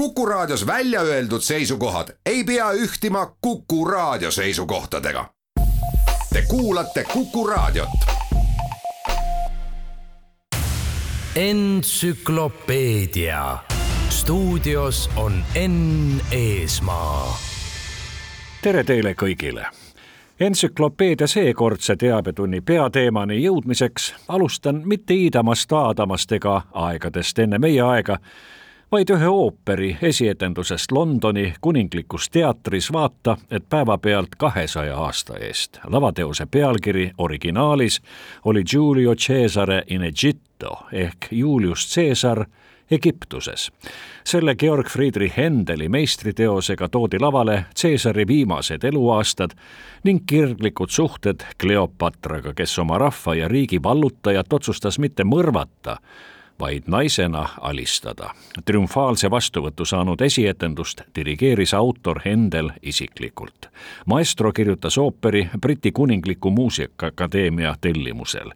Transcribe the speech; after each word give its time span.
Kuku 0.00 0.26
Raadios 0.26 0.66
välja 0.66 1.00
öeldud 1.00 1.40
seisukohad 1.40 2.08
ei 2.26 2.44
pea 2.44 2.72
ühtima 2.72 3.36
Kuku 3.40 3.84
Raadio 3.84 4.30
seisukohtadega. 4.30 5.24
Te 6.32 6.42
kuulate 6.48 7.04
Kuku 7.12 7.46
Raadiot. 7.46 7.88
entsüklopeedia 11.36 13.58
stuudios 14.08 15.10
on 15.16 15.44
Enn 15.54 16.20
Eesmaa. 16.30 17.38
tere 18.62 18.84
teile 18.84 19.14
kõigile 19.22 19.66
entsüklopeedia 20.40 21.26
seekordse 21.26 21.96
teabetunni 21.96 22.60
peateemani 22.60 23.44
jõudmiseks 23.44 24.14
alustan 24.28 24.82
mitte 24.84 25.14
Iidamast, 25.14 25.72
Aadamast 25.72 26.32
ega 26.32 26.62
aegadest 26.72 27.38
enne 27.38 27.58
meie 27.58 27.82
aega, 27.82 28.18
vaid 28.92 29.10
ühe 29.10 29.28
ooperi 29.28 29.96
esietendusest 30.02 30.92
Londoni 30.92 31.54
kuninglikus 31.60 32.30
teatris 32.30 32.92
vaata, 32.92 33.36
et 33.50 33.68
päevapealt 33.68 34.34
kahesaja 34.38 34.98
aasta 34.98 35.38
eest. 35.38 35.78
lavateose 35.84 36.46
pealkiri 36.46 37.10
originaalis 37.18 38.00
oli 38.44 38.64
Giulio 38.64 39.14
Cesare 39.14 39.82
in 39.86 40.02
Egitto 40.02 40.86
ehk 40.92 41.16
Julius 41.30 41.94
Caesar 41.94 42.44
Egiptuses. 42.90 43.72
selle 44.24 44.54
Georg 44.54 44.88
Friedrich 44.88 45.38
Händeli 45.38 45.88
meistriteosega 45.88 46.88
toodi 46.88 47.18
lavale 47.18 47.64
Caesari 47.82 48.26
viimased 48.26 48.84
eluaastad 48.84 49.50
ning 50.04 50.20
kirglikud 50.26 50.88
suhted 50.90 51.40
Kleopatraga, 51.60 52.54
kes 52.54 52.78
oma 52.78 52.98
rahva 52.98 53.34
ja 53.34 53.48
riigi 53.48 53.82
vallutajat 53.82 54.52
otsustas 54.52 54.98
mitte 54.98 55.24
mõrvata, 55.24 55.96
vaid 56.60 56.82
naisena 56.86 57.48
alistada. 57.60 58.30
triumfaalse 58.64 59.30
vastuvõtu 59.30 59.84
saanud 59.84 60.20
esietendust 60.20 61.00
dirigeeris 61.14 61.74
autor 61.74 62.20
Hendel 62.24 62.70
isiklikult. 62.82 63.68
maestro 64.06 64.52
kirjutas 64.52 64.98
ooperi 64.98 65.48
Briti 65.60 65.92
Kuningliku 65.92 66.50
Muusikaakadeemia 66.50 67.74
tellimusel. 67.80 68.50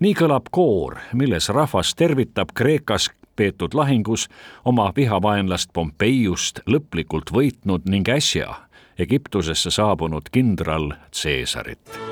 nii 0.00 0.14
kõlab 0.14 0.46
koor, 0.50 0.96
milles 1.12 1.48
rahvas 1.48 1.94
tervitab 1.94 2.48
Kreekas 2.54 3.10
peetud 3.36 3.74
lahingus 3.74 4.28
oma 4.64 4.92
vihavaenlast 4.96 5.70
Pompeiust 5.72 6.60
lõplikult 6.66 7.32
võitnud 7.32 7.84
ning 7.84 8.08
äsja 8.08 8.54
Egiptusesse 8.98 9.70
saabunud 9.70 10.30
kindral 10.32 10.92
Caesarit 11.22 12.07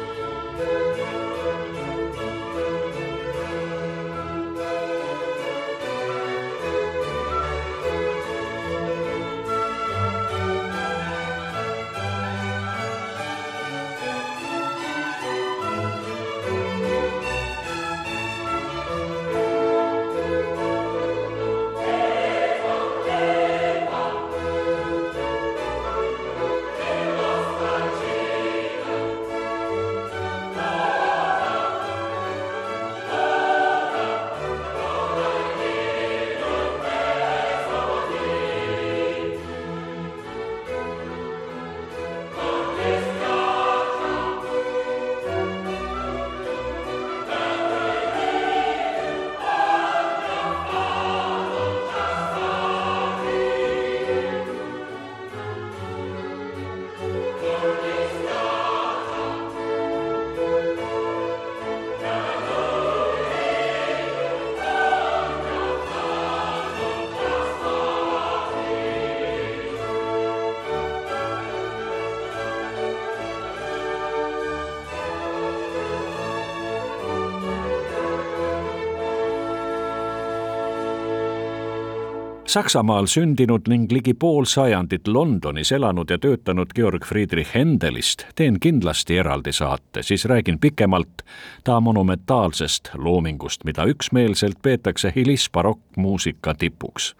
Saksamaal 82.47 83.07
sündinud 83.11 83.67
ning 83.67 83.89
ligi 83.91 84.13
pool 84.15 84.45
sajandit 84.47 85.09
Londonis 85.09 85.73
elanud 85.73 86.11
ja 86.11 86.19
töötanud 86.19 86.71
Georg 86.75 87.05
Friedrich 87.05 87.51
Händelist 87.55 88.23
teen 88.39 88.61
kindlasti 88.63 89.19
eraldi 89.19 89.53
saate, 89.53 90.03
siis 90.03 90.25
räägin 90.25 90.59
pikemalt 90.59 91.25
ta 91.65 91.81
monumentaalsest 91.81 92.91
loomingust, 92.95 93.65
mida 93.65 93.85
üksmeelselt 93.85 94.63
peetakse 94.63 95.13
hilisbarokkmuusika 95.17 96.55
tipuks. 96.55 97.17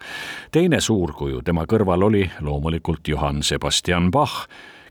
teine 0.51 0.81
suurkuju 0.81 1.41
tema 1.41 1.65
kõrval 1.67 2.07
oli 2.07 2.31
loomulikult 2.39 3.07
Johann 3.07 3.43
Sebastian 3.43 4.11
Bach 4.11 4.47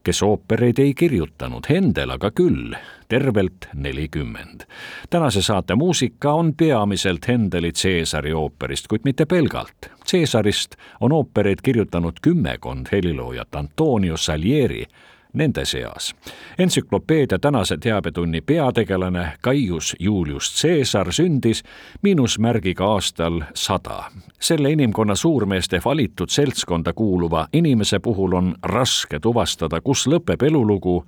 kes 0.06 0.22
oopereid 0.22 0.78
ei 0.78 0.93
kirjutanud, 0.94 1.67
Hendel 1.69 2.12
aga 2.15 2.31
küll, 2.31 2.75
tervelt 3.09 3.67
nelikümmend. 3.75 4.62
tänase 5.11 5.43
saate 5.43 5.75
muusika 5.75 6.33
on 6.33 6.55
peamiselt 6.55 7.28
Hendeli 7.28 7.72
Caesari 7.72 8.33
ooperist, 8.33 8.87
kuid 8.87 9.03
mitte 9.05 9.27
pelgalt. 9.27 9.91
Caesarist 10.11 10.77
on 11.00 11.12
oopereid 11.12 11.59
kirjutanud 11.62 12.22
kümmekond 12.22 12.87
heliloojat 12.93 13.55
Antonio 13.55 14.16
Salieri 14.16 14.84
nende 15.36 15.64
seas. 15.64 16.14
entsüklopeedia 16.58 17.38
tänase 17.38 17.76
teabetunni 17.76 18.41
peategelane 18.41 19.32
Caius 19.44 19.97
Julius 20.00 20.62
Caesar 20.62 21.12
sündis 21.12 21.62
miinusmärgiga 22.02 22.84
aastal 22.84 23.41
sada. 23.54 24.04
selle 24.41 24.70
inimkonna 24.70 25.14
suurmeeste 25.14 25.80
valitud 25.84 26.28
seltskonda 26.28 26.92
kuuluva 26.92 27.48
inimese 27.52 27.98
puhul 27.98 28.32
on 28.32 28.54
raske 28.62 29.20
tuvastada, 29.20 29.80
kus 29.80 30.06
lõpeb 30.06 30.42
elulugu 30.42 31.04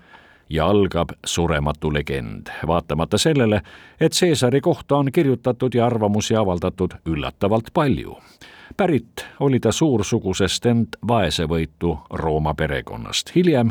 ja 0.50 0.66
algab 0.66 1.08
surematu 1.26 1.92
legend, 1.94 2.46
vaatamata 2.66 3.18
sellele, 3.18 3.62
et 4.00 4.12
Caesari 4.20 4.60
kohta 4.60 4.96
on 4.96 5.12
kirjutatud 5.12 5.74
ja 5.74 5.86
arvamusi 5.86 6.36
avaldatud 6.36 6.90
üllatavalt 7.06 7.66
palju. 7.74 8.18
pärit 8.76 9.26
oli 9.40 9.60
ta 9.60 9.72
suursugusest, 9.72 10.66
ent 10.66 10.96
vaesevõitu 11.08 11.98
Rooma 12.10 12.54
perekonnast, 12.54 13.34
hiljem 13.34 13.70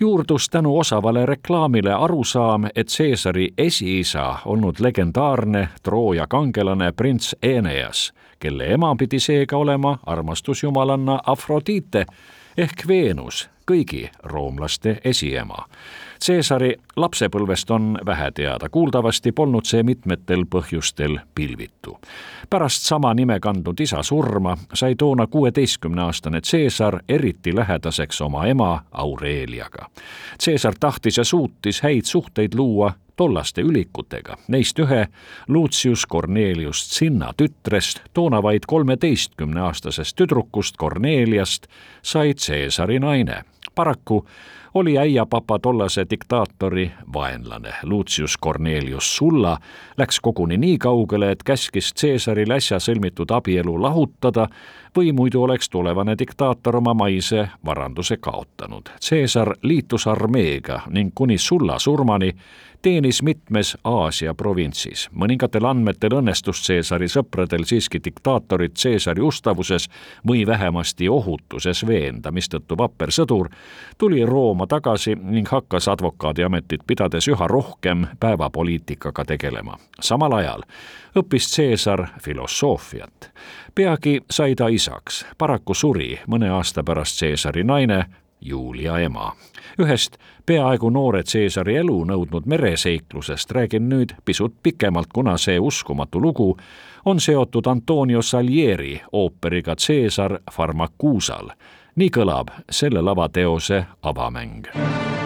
juurdus 0.00 0.48
tänu 0.48 0.78
osavale 0.78 1.26
reklaamile 1.26 1.92
arusaam, 1.92 2.64
et 2.74 2.88
Caesari 2.98 3.48
esiisa 3.58 4.36
olnud 4.44 4.74
legendaarne 4.78 5.68
Trooja 5.82 6.26
kangelane 6.26 6.92
prints 6.92 7.36
Eneas, 7.42 8.12
kelle 8.38 8.72
ema 8.72 8.94
pidi 8.96 9.20
seega 9.20 9.56
olema 9.56 9.98
armastusjumalanna 10.06 11.18
Afrodite 11.26 12.06
ehk 12.56 12.88
Veenus, 12.88 13.48
kõigi 13.70 14.08
roomlaste 14.22 15.00
esiema. 15.04 15.66
Caesari 16.26 16.74
lapsepõlvest 16.96 17.70
on 17.70 17.98
vähe 18.06 18.30
teada, 18.30 18.68
kuuldavasti 18.68 19.32
polnud 19.32 19.64
see 19.64 19.82
mitmetel 19.82 20.44
põhjustel 20.44 21.18
pilvitu. 21.34 21.98
pärast 22.50 22.82
sama 22.82 23.14
nime 23.14 23.40
kandnud 23.40 23.80
isa 23.80 24.02
surma 24.02 24.56
sai 24.74 24.94
toona 24.94 25.26
kuueteistkümneaastane 25.26 26.40
Caesar 26.40 27.00
eriti 27.08 27.54
lähedaseks 27.56 28.20
oma 28.20 28.46
ema 28.46 28.84
Aureliaga. 28.92 29.90
Caesar 30.44 30.74
tahtis 30.80 31.18
ja 31.18 31.24
suutis 31.24 31.82
häid 31.82 32.04
suhteid 32.04 32.54
luua 32.54 32.92
tollaste 33.16 33.62
ülikutega, 33.62 34.36
neist 34.48 34.78
ühe 34.78 35.06
Lucius 35.48 36.06
Cornelius 36.08 36.90
Cinna 36.90 37.32
tütrest, 37.36 38.00
toona 38.14 38.42
vaid 38.42 38.64
kolmeteistkümneaastasest 38.66 40.16
tüdrukust 40.16 40.76
Corneliast 40.76 41.66
sai 42.02 42.34
Caesari 42.34 42.98
naine. 42.98 43.42
Paraku 43.74 44.26
oli 44.74 44.98
äiapapa 44.98 45.58
tollase 45.58 46.06
diktaatori 46.10 46.90
vaenlane. 47.12 47.74
Lucius 47.82 48.38
Cornelius 48.44 49.16
Sulla 49.16 49.58
läks 49.98 50.20
koguni 50.20 50.56
nii 50.56 50.78
kaugele, 50.78 51.30
et 51.30 51.42
käskis 51.42 51.94
Caesaril 52.00 52.50
äsja 52.50 52.78
sõlmitud 52.78 53.30
abielu 53.34 53.82
lahutada 53.82 54.46
või 54.96 55.12
muidu 55.12 55.42
oleks 55.42 55.70
tulevane 55.70 56.14
diktaator 56.18 56.76
oma 56.76 56.94
maise 56.94 57.48
varanduse 57.66 58.16
kaotanud. 58.16 58.90
Caesar 59.10 59.54
liitus 59.62 60.06
armeega 60.06 60.80
ning 60.88 61.12
kuni 61.14 61.38
Sulla 61.38 61.78
surmani 61.78 62.32
teenis 62.82 63.22
mitmes 63.22 63.78
Aasia 63.84 64.34
provintsis. 64.34 65.08
mõningatel 65.12 65.64
andmetel 65.64 66.14
õnnestus 66.16 66.62
Caesari 66.66 67.08
sõpradel 67.08 67.64
siiski 67.64 68.00
diktaatorit 68.04 68.72
Caesari 68.82 69.22
ustavuses 69.22 69.88
või 70.26 70.46
vähemasti 70.46 71.08
ohutuses 71.08 71.86
veenda, 71.86 72.30
mistõttu 72.30 72.78
vapper 72.78 73.12
sõdur 73.12 73.48
tuli 73.98 74.26
Rooma 74.26 74.66
tagasi 74.66 75.14
ning 75.14 75.48
hakkas 75.48 75.88
advokaadiametit 75.88 76.80
pidades 76.86 77.28
üha 77.28 77.46
rohkem 77.46 78.06
päevapoliitikaga 78.20 79.24
tegelema. 79.24 79.76
samal 80.00 80.32
ajal 80.32 80.62
õppis 81.16 81.56
Caesar 81.56 82.06
filosoofiat. 82.22 83.30
peagi 83.74 84.20
sai 84.30 84.54
ta 84.54 84.68
isaks, 84.68 85.26
paraku 85.38 85.74
suri 85.74 86.18
mõne 86.26 86.50
aasta 86.50 86.84
pärast 86.84 87.20
Caesari 87.20 87.64
naine 87.64 88.04
Julia 88.40 88.98
ema. 88.98 89.32
ühest 89.78 90.16
peaaegu 90.46 90.90
noore 90.90 91.22
Caesari 91.22 91.76
elu 91.76 92.04
nõudnud 92.04 92.46
mereseiklusest 92.46 93.50
räägin 93.50 93.88
nüüd 93.88 94.14
pisut 94.24 94.54
pikemalt, 94.62 95.08
kuna 95.12 95.36
see 95.38 95.58
uskumatu 95.60 96.20
lugu 96.20 96.56
on 97.04 97.20
seotud 97.20 97.66
Antonio 97.66 98.22
Salieri 98.22 99.00
ooperiga 99.12 99.74
Caesar 99.86 100.38
Farmacusal. 100.52 101.50
nii 101.96 102.10
kõlab 102.10 102.48
selle 102.70 103.02
lavateose 103.02 103.84
avamäng 104.02 105.19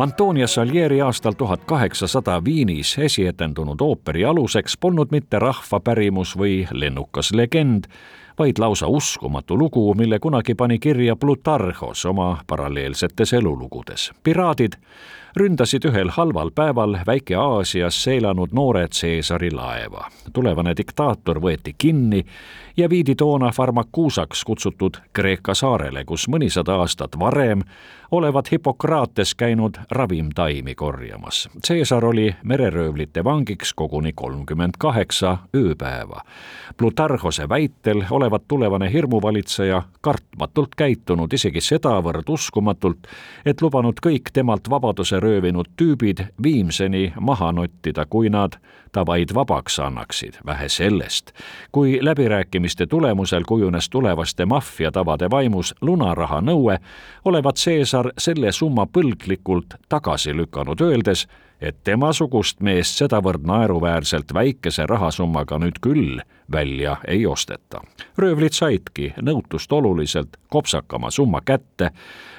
Antonia 0.00 0.46
Salieri 0.46 1.00
aastal 1.00 1.32
tuhat 1.32 1.64
kaheksasada 1.64 2.44
Viinis 2.44 2.98
esietendunud 2.98 3.80
ooperi 3.84 4.24
aluseks 4.24 4.78
polnud 4.80 5.10
mitte 5.12 5.38
rahvapärimus 5.38 6.32
või 6.40 6.62
lennukas 6.72 7.34
legend, 7.36 7.84
vaid 8.40 8.58
lausa 8.58 8.86
uskumatu 8.86 9.58
lugu, 9.58 9.94
mille 9.94 10.18
kunagi 10.18 10.54
pani 10.54 10.78
kirja 10.78 11.16
Plutarhos 11.16 12.06
oma 12.06 12.38
paralleelsetes 12.46 13.32
elulugudes. 13.32 14.12
piraadid 14.22 14.72
ründasid 15.36 15.84
ühel 15.84 16.10
halval 16.10 16.50
päeval 16.54 16.98
Väike-Aasias 17.06 18.02
seilanud 18.02 18.48
noore 18.52 18.88
Caesari 18.88 19.50
laeva. 19.50 20.08
tulevane 20.32 20.74
diktaator 20.76 21.40
võeti 21.40 21.74
kinni 21.78 22.24
ja 22.76 22.90
viidi 22.90 23.14
toona 23.14 23.50
Farmakusaks 23.50 24.44
kutsutud 24.44 24.96
Kreeka 25.12 25.54
saarele, 25.54 26.04
kus 26.04 26.28
mõnisada 26.28 26.80
aastat 26.80 27.18
varem 27.18 27.62
olevat 28.10 28.52
Hippokrates 28.52 29.34
käinud 29.34 29.78
ravimtaimi 29.90 30.74
korjamas. 30.74 31.48
Caesar 31.66 32.04
oli 32.04 32.34
mereröövlite 32.44 33.24
vangiks 33.24 33.74
koguni 33.74 34.12
kolmkümmend 34.12 34.74
kaheksa 34.78 35.38
ööpäeva. 35.56 36.20
Plutarhose 36.76 37.48
väitel 37.48 38.04
olevat 38.10 38.29
tulevane 38.48 38.92
hirmuvalitseja 38.92 39.82
kartmatult 40.00 40.74
käitunud, 40.76 41.32
isegi 41.32 41.60
sedavõrd 41.60 42.28
uskumatult, 42.28 43.08
et 43.44 43.62
lubanud 43.62 43.98
kõik 44.02 44.30
temalt 44.32 44.70
vabaduse 44.70 45.20
röövinud 45.20 45.72
tüübid 45.76 46.24
viimseni 46.42 47.12
maha 47.20 47.52
nottida, 47.52 48.06
kui 48.06 48.30
nad 48.30 48.56
ta 48.92 49.06
vaid 49.06 49.34
vabaks 49.34 49.78
annaksid, 49.80 50.34
vähe 50.46 50.68
sellest. 50.68 51.32
kui 51.72 51.98
läbirääkimiste 52.02 52.86
tulemusel 52.86 53.42
kujunes 53.48 53.88
tulevaste 53.90 54.46
maffiatavade 54.46 55.30
vaimus 55.30 55.74
lunaraha 55.80 56.40
nõue, 56.40 56.78
olevat 57.24 57.56
Caesar 57.64 58.12
selle 58.18 58.52
summa 58.52 58.86
põlglikult 58.86 59.74
tagasi 59.88 60.36
lükanud, 60.36 60.80
öeldes, 60.80 61.26
et 61.60 61.76
temasugust 61.84 62.60
meest 62.60 62.98
sedavõrd 63.00 63.44
naeruväärselt 63.46 64.34
väikese 64.34 64.86
rahasummaga 64.86 65.58
nüüd 65.58 65.80
küll 65.80 66.20
välja 66.52 66.96
ei 67.08 67.26
osteta. 67.26 67.80
röövlid 68.18 68.52
saidki 68.52 69.12
nõutust 69.22 69.72
oluliselt 69.72 70.36
kopsakama 70.48 71.10
summa 71.10 71.40
kätte, 71.40 71.90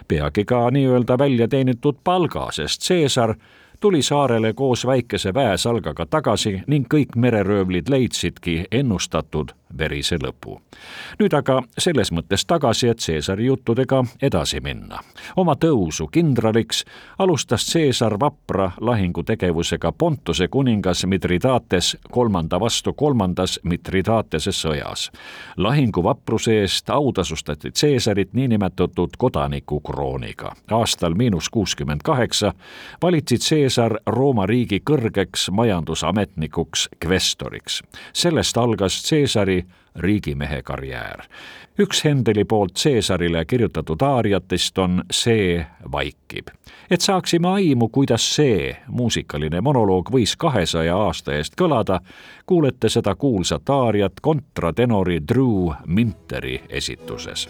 peagi 0.08 0.46
ka 0.46 0.70
nii-öelda 0.72 1.18
välja 1.20 1.48
teenitud 1.48 1.96
palga, 2.04 2.52
sest 2.52 2.88
Caesar 2.88 3.36
tuli 3.80 4.02
saarele 4.02 4.54
koos 4.54 4.86
väikese 4.86 5.34
väesalgaga 5.34 6.06
tagasi 6.06 6.62
ning 6.68 6.88
kõik 6.94 7.16
mereröövlid 7.16 7.90
leidsidki 7.90 8.66
ennustatud 8.72 9.52
verise 9.78 10.18
lõpu. 10.18 10.60
nüüd 11.20 11.34
aga 11.34 11.62
selles 11.78 12.12
mõttes 12.12 12.46
tagasi, 12.48 12.88
et 12.88 13.00
Caesari 13.06 13.46
juttudega 13.46 14.04
edasi 14.22 14.60
minna. 14.60 15.00
oma 15.36 15.56
tõusu 15.56 16.08
kindraliks 16.12 16.86
alustas 17.20 17.66
Caesar 17.74 18.20
vapra 18.20 18.72
lahingutegevusega 18.80 19.92
Pontuse 19.92 20.48
kuningas 20.48 21.06
Mitridates 21.06 21.98
kolmanda 22.12 22.60
vastu 22.60 22.94
kolmandas 22.94 23.60
Mitridatese 23.64 24.52
sõjas. 24.52 25.10
lahingu 25.58 26.04
vapruse 26.04 26.62
eest 26.62 26.90
autasustati 26.90 27.72
Caesarit 27.72 28.34
niinimetatud 28.34 29.10
kodanikukrooniga. 29.18 30.52
aastal 30.72 31.14
miinus 31.14 31.50
kuuskümmend 31.50 32.02
kaheksa 32.04 32.54
valiti 33.02 33.38
Caesar 33.38 33.98
Rooma 34.08 34.46
riigi 34.46 34.82
kõrgeks 34.90 35.52
majandusametnikuks 35.52 36.90
kvestoriks. 37.00 37.84
sellest 38.14 38.58
algas 38.58 39.04
Caesari 39.10 39.61
riigimehe 39.96 40.62
karjäär. 40.62 41.24
üks 41.80 42.04
Hendeli 42.06 42.44
poolt 42.46 42.72
Caesarile 42.84 43.46
kirjutatud 43.46 44.02
aariatest 44.02 44.78
on 44.78 45.04
See 45.12 45.66
vaikib. 45.92 46.48
et 46.90 47.02
saaksime 47.02 47.48
aimu, 47.48 47.88
kuidas 47.88 48.36
see 48.36 48.78
muusikaline 48.88 49.62
monoloog 49.62 50.12
võis 50.12 50.36
kahesaja 50.38 50.98
aasta 50.98 51.34
eest 51.34 51.54
kõlada, 51.62 52.00
kuulete 52.46 52.90
seda 52.90 53.16
kuulsat 53.16 53.70
aariat 53.70 54.14
kontratenori 54.22 55.20
Drew 55.28 55.72
Minteri 55.86 56.62
esituses 56.70 57.50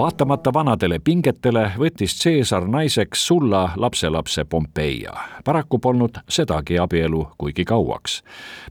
vaatamata 0.00 0.52
vanadele 0.54 0.96
pingetele 1.04 1.66
võttis 1.78 2.14
Caesar 2.22 2.64
naiseks 2.68 3.26
Sulla 3.26 3.72
lapselapse 3.76 4.44
Pompeia. 4.44 5.12
paraku 5.44 5.78
polnud 5.78 6.10
sedagi 6.28 6.78
abielu 6.78 7.28
kuigi 7.38 7.64
kauaks. 7.64 8.22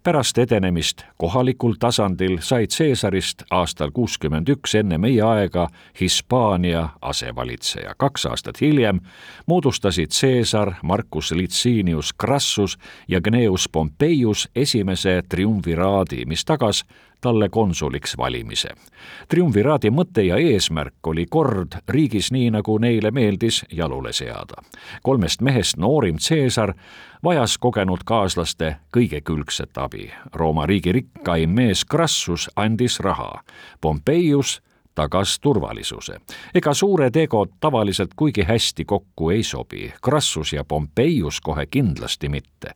pärast 0.04 0.38
edenemist 0.38 1.04
kohalikul 1.18 1.74
tasandil 1.80 2.38
sai 2.42 2.68
Caesarist 2.68 3.44
aastal 3.50 3.92
kuuskümmend 3.92 4.50
üks 4.50 4.76
enne 4.76 4.98
meie 4.98 5.22
aega 5.22 5.68
Hispaania 6.02 6.90
asevalitseja. 7.02 7.94
kaks 7.98 8.26
aastat 8.26 8.62
hiljem 8.62 9.00
moodustasid 9.46 10.10
Caesar, 10.22 10.74
Marcus 10.84 11.32
Licinius 11.32 12.14
Crassus 12.22 12.78
ja 13.08 13.22
Gneus 13.22 13.70
Pompeius 13.70 14.50
esimese 14.56 15.22
triumviraadi, 15.30 16.26
mis 16.26 16.46
tagas 16.46 16.86
talle 17.22 17.50
konsuliks 17.50 18.18
valimise. 18.18 18.70
triumviraadi 19.28 19.90
mõte 19.90 20.22
ja 20.22 20.38
eesmärk 20.38 21.08
oli 21.08 21.26
kord 21.30 21.76
riigis 21.88 22.32
nii, 22.32 22.52
nagu 22.52 22.78
neile 22.78 23.12
meeldis 23.12 23.66
jalule 23.72 24.14
seada. 24.14 24.64
kolmest 25.04 25.42
mehest 25.42 25.78
noorim 25.78 26.18
Caesar 26.30 26.74
vajas 27.24 27.58
kogenud 27.58 28.04
kaaslaste 28.06 28.76
kõigekülgset 28.98 29.78
abi. 29.78 30.12
Rooma 30.34 30.66
riigi 30.66 30.92
rikkaim 30.92 31.50
mees 31.50 31.86
Crassus 31.86 32.50
andis 32.56 33.00
raha. 33.00 33.44
Pompeius 33.82 34.62
tagas 35.00 35.40
turvalisuse. 35.40 36.20
ega 36.56 36.74
suured 36.74 37.16
egod 37.16 37.56
tavaliselt 37.60 38.12
kuigi 38.16 38.44
hästi 38.44 38.86
kokku 38.86 39.30
ei 39.30 39.44
sobi, 39.44 39.94
Crassus 40.06 40.54
ja 40.54 40.64
Pompeius 40.64 41.40
kohe 41.42 41.66
kindlasti 41.66 42.30
mitte. 42.30 42.74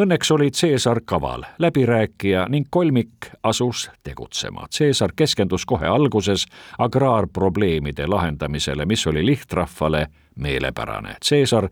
Õnneks 0.00 0.32
oli 0.34 0.50
Caesar 0.50 1.00
kaval 1.04 1.44
läbirääkija 1.58 2.46
ning 2.48 2.66
kolmik 2.70 3.28
asus 3.42 3.90
tegutsema. 4.02 4.68
Caesar 4.78 5.12
keskendus 5.16 5.66
kohe 5.66 5.86
alguses 5.86 6.46
agraarprobleemide 6.78 8.06
lahendamisele, 8.06 8.86
mis 8.86 9.06
oli 9.06 9.26
lihtrahvale 9.26 10.06
meelepärane. 10.38 11.16
Caesar 11.28 11.68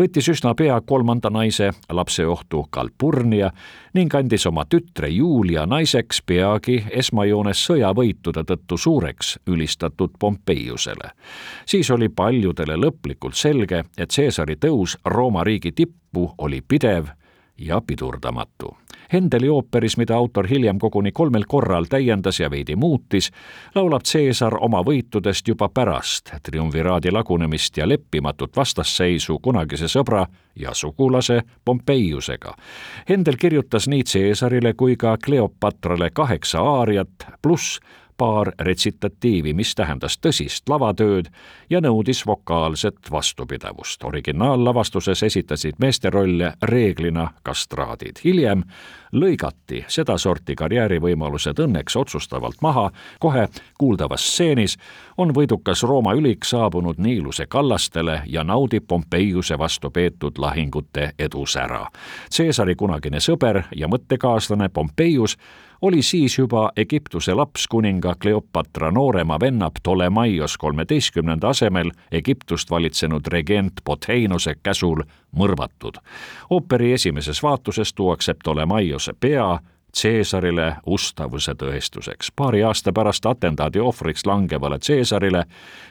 võttis 0.00 0.28
üsna 0.28 0.54
pea 0.54 0.80
kolmanda 0.80 1.30
naise 1.30 1.70
lapseohtu 1.90 2.66
Calpurnia 2.72 3.50
ning 3.94 4.14
andis 4.14 4.46
oma 4.46 4.64
tütre 4.64 5.08
Julia 5.08 5.66
naiseks 5.66 6.22
peagi 6.26 6.84
esmajoones 6.90 7.64
sõjavõitude 7.68 8.44
tõttu 8.46 8.78
suureks 8.78 9.38
ülistatud 9.46 10.16
Pompeiusele. 10.18 11.10
siis 11.66 11.90
oli 11.90 12.08
paljudele 12.08 12.76
lõplikult 12.76 13.34
selge, 13.34 13.84
et 13.98 14.10
Caesari 14.10 14.56
tõus 14.56 14.98
Rooma 15.04 15.44
riigi 15.44 15.72
tippu 15.72 16.34
oli 16.38 16.60
pidev 16.60 17.06
ja 17.58 17.80
pidurdamatu. 17.80 18.76
Hendeli 19.12 19.48
ooperis, 19.48 19.96
mida 19.96 20.14
autor 20.16 20.46
hiljem 20.46 20.78
koguni 20.78 21.12
kolmel 21.12 21.44
korral 21.48 21.84
täiendas 21.90 22.40
ja 22.40 22.50
veidi 22.50 22.76
muutis, 22.76 23.30
laulab 23.74 24.02
Caesar 24.06 24.54
oma 24.60 24.84
võitudest 24.86 25.48
juba 25.48 25.68
pärast 25.68 26.30
triumviraadi 26.42 27.10
lagunemist 27.10 27.76
ja 27.76 27.88
leppimatut 27.88 28.56
vastasseisu 28.56 29.38
kunagise 29.42 29.88
sõbra 29.88 30.26
ja 30.56 30.74
sugulase 30.74 31.42
Pompeiusega. 31.64 32.54
Hendel 33.08 33.36
kirjutas 33.36 33.88
nii 33.88 34.04
Caesarile 34.04 34.74
kui 34.74 34.96
ka 34.96 35.16
Cleopatrale 35.24 36.10
kaheksa 36.10 36.60
aariat 36.60 37.26
pluss 37.42 37.80
paar 38.20 38.52
retsitatiivi, 38.58 39.54
mis 39.56 39.70
tähendas 39.74 40.18
tõsist 40.20 40.68
lavatööd 40.68 41.30
ja 41.70 41.80
nõudis 41.80 42.26
vokaalset 42.26 43.08
vastupidavust. 43.10 44.04
originaallavastuses 44.04 45.22
esitasid 45.22 45.74
meesterolle 45.78 46.52
reeglina 46.62 47.30
kastraadid. 47.42 48.20
hiljem 48.24 48.62
lõigati 49.12 49.84
sedasorti 49.88 50.54
karjäärivõimalused 50.54 51.62
õnneks 51.64 51.96
otsustavalt 51.96 52.60
maha, 52.60 52.90
kohe 53.20 53.48
kuuldavas 53.78 54.26
stseenis 54.32 54.76
on 55.16 55.32
võidukas 55.34 55.82
Rooma 55.82 56.12
ülik 56.12 56.44
saabunud 56.44 56.98
Niiluse 56.98 57.46
kallastele 57.46 58.22
ja 58.26 58.44
naudib 58.44 58.84
Pompeiuse 58.88 59.58
vastu 59.58 59.90
peetud 59.90 60.38
lahingute 60.38 61.12
edusära. 61.18 61.86
Caesari 62.36 62.74
kunagine 62.74 63.20
sõber 63.20 63.62
ja 63.76 63.88
mõttekaaslane 63.88 64.68
Pompeius 64.68 65.36
oli 65.82 66.02
siis 66.02 66.38
juba 66.38 66.70
Egiptuse 66.76 67.34
lapskuninga 67.34 68.14
Kleopatra 68.22 68.90
noorema 68.90 69.40
venna 69.40 69.70
Ptolemaios 69.70 70.58
kolmeteistkümnenda 70.58 71.48
asemel 71.48 71.90
Egiptust 72.12 72.70
valitsenud 72.70 73.26
regent 73.26 73.72
Potheinose 73.84 74.54
käsul 74.62 75.02
mõrvatud. 75.36 75.94
ooperi 76.50 76.92
esimeses 76.92 77.42
vaatuses 77.42 77.94
tuuakse 77.94 78.34
Ptolemaiose 78.34 79.12
pea 79.20 79.58
Caesarile 80.02 80.76
ustavuse 80.86 81.52
tõestuseks. 81.54 82.32
paari 82.36 82.62
aasta 82.62 82.92
pärast 82.92 83.26
atentaadi 83.26 83.80
ohvriks 83.80 84.26
langevale 84.26 84.78
Caesarile 84.78 85.44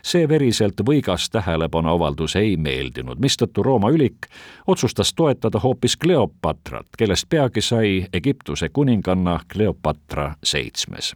see 0.04 0.30
veriselt 0.30 0.82
võigas 0.86 1.30
tähelepanuavaldus 1.32 2.36
ei 2.36 2.58
meeldinud, 2.58 3.20
mistõttu 3.20 3.64
Rooma 3.64 3.90
ülik 3.90 4.28
otsustas 4.68 5.14
toetada 5.14 5.60
hoopis 5.60 5.98
Kleopatrat, 5.98 6.88
kellest 6.98 7.30
peagi 7.30 7.62
sai 7.62 8.08
Egiptuse 8.14 8.70
kuninganna 8.70 9.40
Kleopatra 9.54 10.36
seitsmes. 10.44 11.16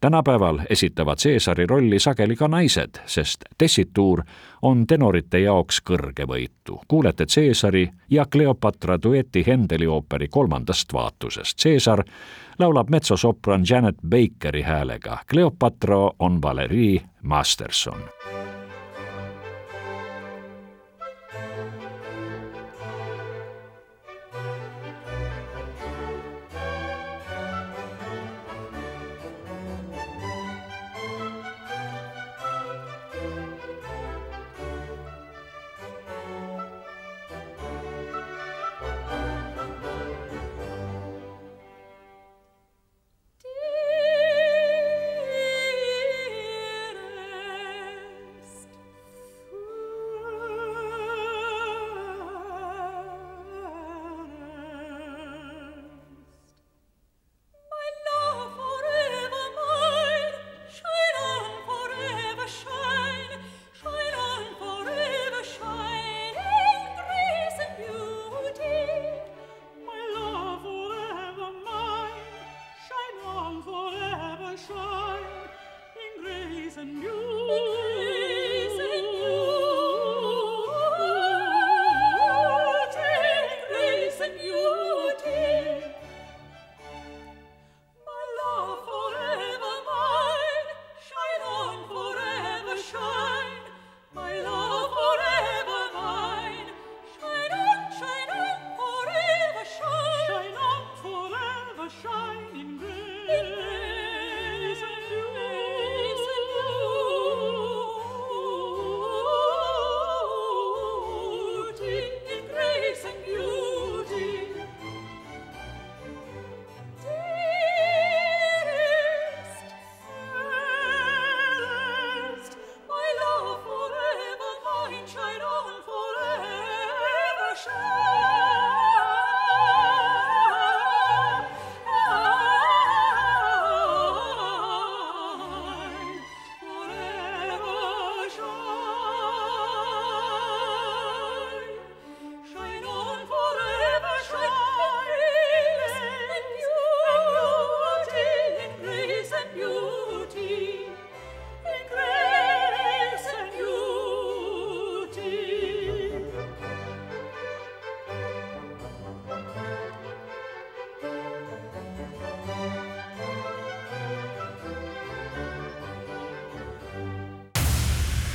tänapäeval 0.00 0.60
esitavad 0.70 1.18
Caesari 1.22 1.66
rolli 1.66 1.98
sageli 1.98 2.36
ka 2.36 2.48
naised, 2.48 3.00
sest 3.06 3.44
tessituur 3.58 4.22
on 4.62 4.86
tenorite 4.86 5.40
jaoks 5.40 5.80
kõrge 5.90 6.26
võitu. 6.26 6.80
kuulete 6.88 7.26
Caesari 7.26 7.90
ja 8.10 8.24
Kleopatra 8.26 8.98
dueti 9.02 9.44
Hendeli 9.46 9.86
ooperi 9.86 10.28
kolmandast 10.28 10.92
vaatusest. 10.92 11.58
Caesar 11.62 12.04
laulab 12.58 12.88
metsosopran 12.90 13.64
Janet 13.70 13.96
Bakeri 14.08 14.62
häälega, 14.62 15.18
Kleopatra 15.30 16.10
on 16.18 16.42
Valerii 16.42 17.02
Masterson 17.22 18.00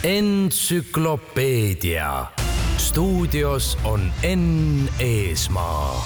entsüklopeedia. 0.05 2.25
stuudios 2.77 3.77
on 3.83 4.01
Enn 4.23 4.89
Eesmaa. 4.99 6.05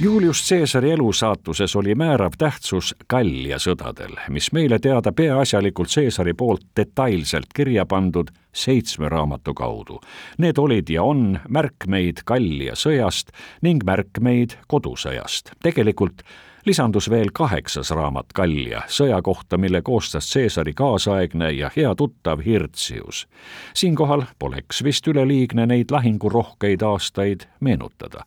Julius 0.00 0.48
Caesari 0.48 0.90
elusaatuses 0.90 1.76
oli 1.76 1.94
määrav 1.94 2.32
tähtsus 2.38 2.94
Gallia 3.10 3.58
sõdadel, 3.58 4.16
mis 4.28 4.52
meile 4.52 4.78
teada 4.78 5.12
peaasjalikult 5.12 5.88
Caesari 5.94 6.34
poolt 6.34 6.60
detailselt 6.76 7.46
kirja 7.56 7.86
pandud 7.86 8.28
seitsme 8.52 9.08
raamatu 9.08 9.54
kaudu. 9.54 10.00
Need 10.38 10.58
olid 10.58 10.88
ja 10.88 11.02
on 11.02 11.40
märkmeid 11.48 12.16
Gallia 12.26 12.74
sõjast 12.74 13.26
ning 13.62 13.84
märkmeid 13.84 14.50
kodusõjast. 14.68 15.50
tegelikult 15.62 16.22
lisandus 16.66 17.10
veel 17.10 17.30
kaheksas 17.32 17.90
raamat 17.90 18.32
Gallia, 18.34 18.82
sõja 18.88 19.22
kohta, 19.22 19.58
mille 19.58 19.82
koostas 19.82 20.32
Caesari 20.32 20.74
kaasaegne 20.74 21.50
ja 21.50 21.70
hea 21.76 21.94
tuttav 21.94 22.42
Hirtsius. 22.44 23.26
siinkohal 23.74 24.22
poleks 24.38 24.82
vist 24.84 25.06
üleliigne 25.06 25.66
neid 25.66 25.90
lahingurohkeid 25.90 26.82
aastaid 26.82 27.46
meenutada 27.60 28.24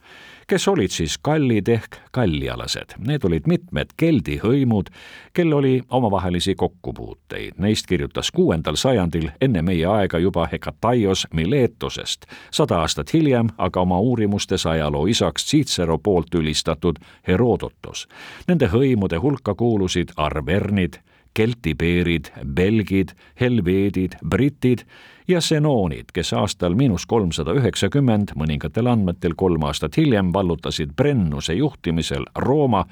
kes 0.49 0.67
olid 0.67 0.89
siis 0.89 1.17
kallid 1.21 1.67
ehk 1.69 1.95
kallialased. 2.11 2.95
Need 3.05 3.25
olid 3.27 3.45
mitmed 3.47 3.91
keldi 3.97 4.39
hõimud, 4.41 4.89
kel 5.33 5.53
oli 5.53 5.75
omavahelisi 5.89 6.55
kokkupuuteid. 6.57 7.59
Neist 7.61 7.85
kirjutas 7.87 8.31
kuuendal 8.33 8.79
sajandil 8.79 9.29
enne 9.41 9.61
meie 9.61 9.85
aega 9.85 10.19
juba 10.19 10.47
Hekataios 10.51 11.27
Miletosest, 11.33 12.25
sada 12.51 12.79
aastat 12.81 13.13
hiljem 13.13 13.51
aga 13.57 13.83
oma 13.85 13.99
uurimustes 13.99 14.65
ajaloo 14.65 15.05
isaks 15.07 15.45
Cicero 15.51 15.97
poolt 15.97 16.35
ülistatud 16.35 16.97
Herodotos. 17.27 18.07
Nende 18.47 18.71
hõimude 18.73 19.21
hulka 19.21 19.53
kuulusid 19.55 20.15
arvernid, 20.17 20.97
keltibeerid, 21.37 22.33
belgid, 22.43 23.13
helveedid, 23.39 24.17
britid 24.25 24.87
ja 25.29 25.41
senoonid, 25.41 26.09
kes 26.13 26.33
aastal 26.33 26.73
miinus 26.75 27.05
kolmsada 27.05 27.53
üheksakümmend, 27.53 28.33
mõningatel 28.39 28.89
andmetel 28.89 29.35
kolm 29.37 29.63
aastat 29.69 29.97
hiljem, 29.97 30.33
vallutasid 30.33 30.95
Brennuse 30.97 31.53
juhtimisel 31.53 32.25
Rooma 32.35 32.85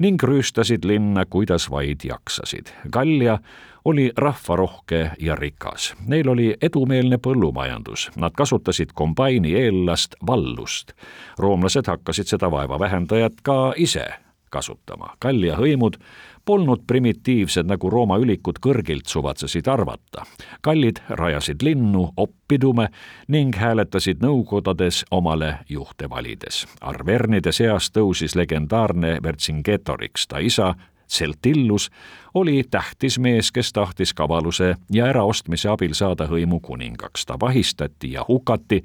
ning 0.00 0.22
rüüstasid 0.22 0.84
linna, 0.84 1.24
kuidas 1.24 1.70
vaid 1.70 2.04
jaksasid. 2.04 2.72
Gallia 2.92 3.38
oli 3.84 4.10
rahvarohke 4.16 5.10
ja 5.20 5.36
rikas. 5.36 5.94
Neil 6.06 6.28
oli 6.28 6.54
edumeelne 6.62 7.16
põllumajandus, 7.16 8.10
nad 8.16 8.36
kasutasid 8.36 8.92
kombaini 8.94 9.54
eellast 9.56 10.16
vallust. 10.26 10.92
roomlased 11.38 11.86
hakkasid 11.86 12.26
seda 12.26 12.50
vaevavähendajat 12.50 13.40
ka 13.42 13.72
ise 13.76 14.08
kasutama. 14.50 15.14
Gallia 15.20 15.56
hõimud 15.56 15.96
polnud 16.44 16.82
primitiivsed, 16.86 17.66
nagu 17.66 17.90
Rooma 17.90 18.18
ülikud 18.18 18.58
kõrgilt 18.60 19.06
suvatsesid 19.06 19.68
arvata. 19.68 20.26
kallid 20.60 21.00
rajasid 21.08 21.62
linnu 21.62 22.12
oppidume 22.16 22.88
ning 23.28 23.56
hääletasid 23.56 24.20
nõukodades 24.22 25.04
omale 25.10 25.58
juhte 25.68 26.10
valides. 26.10 26.66
Arvernide 26.80 27.52
seas 27.52 27.90
tõusis 27.90 28.34
legendaarne 28.34 29.18
Vercingetorix, 29.22 30.26
ta 30.26 30.38
isa 30.38 30.74
Celtillus 31.10 31.90
oli 32.34 32.64
tähtis 32.70 33.18
mees, 33.18 33.52
kes 33.52 33.72
tahtis 33.72 34.14
kavaluse 34.14 34.76
ja 34.92 35.06
äraostmise 35.06 35.68
abil 35.68 35.94
saada 35.94 36.26
hõimu 36.26 36.60
kuningaks. 36.60 37.26
ta 37.26 37.36
vahistati 37.40 38.12
ja 38.12 38.24
hukati, 38.28 38.84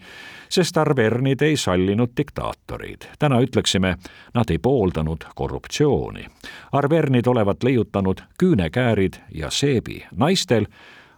sest 0.49 0.77
arvernid 0.77 1.41
ei 1.41 1.57
sallinud 1.57 2.09
diktaatoreid. 2.17 3.05
täna 3.19 3.39
ütleksime, 3.39 3.95
nad 4.33 4.49
ei 4.49 4.57
pooldanud 4.57 5.25
korruptsiooni. 5.35 6.25
arvernid 6.71 7.27
olevat 7.27 7.63
leiutanud 7.63 8.21
küünekäärid 8.43 9.13
ja 9.31 9.49
seebi. 9.49 10.05
naistel 10.15 10.65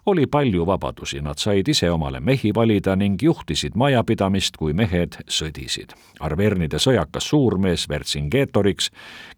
oli 0.07 0.27
palju 0.27 0.65
vabadusi, 0.65 1.19
nad 1.21 1.37
said 1.37 1.67
ise 1.67 1.91
omale 1.91 2.19
mehi 2.19 2.53
valida 2.55 2.95
ning 2.95 3.21
juhtisid 3.21 3.75
majapidamist, 3.75 4.57
kui 4.57 4.73
mehed 4.73 5.17
sõdisid. 5.27 5.91
Arvernide 6.19 6.79
sõjakas 6.79 7.27
suurmees 7.27 7.89
Vercingetorix, 7.89 8.89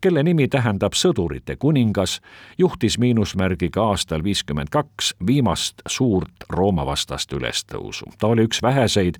kelle 0.02 0.24
nimi 0.24 0.48
tähendab 0.48 0.94
sõdurite 0.94 1.56
kuningas, 1.58 2.20
juhtis 2.58 3.00
miinusmärgiga 3.02 3.88
aastal 3.90 4.24
viiskümmend 4.24 4.70
kaks 4.70 5.16
viimast 5.28 5.82
suurt 5.88 6.46
Rooma 6.50 6.86
vastast 6.86 7.34
ülestõusu. 7.34 8.06
ta 8.20 8.28
oli 8.28 8.46
üks 8.46 8.62
väheseid, 8.62 9.18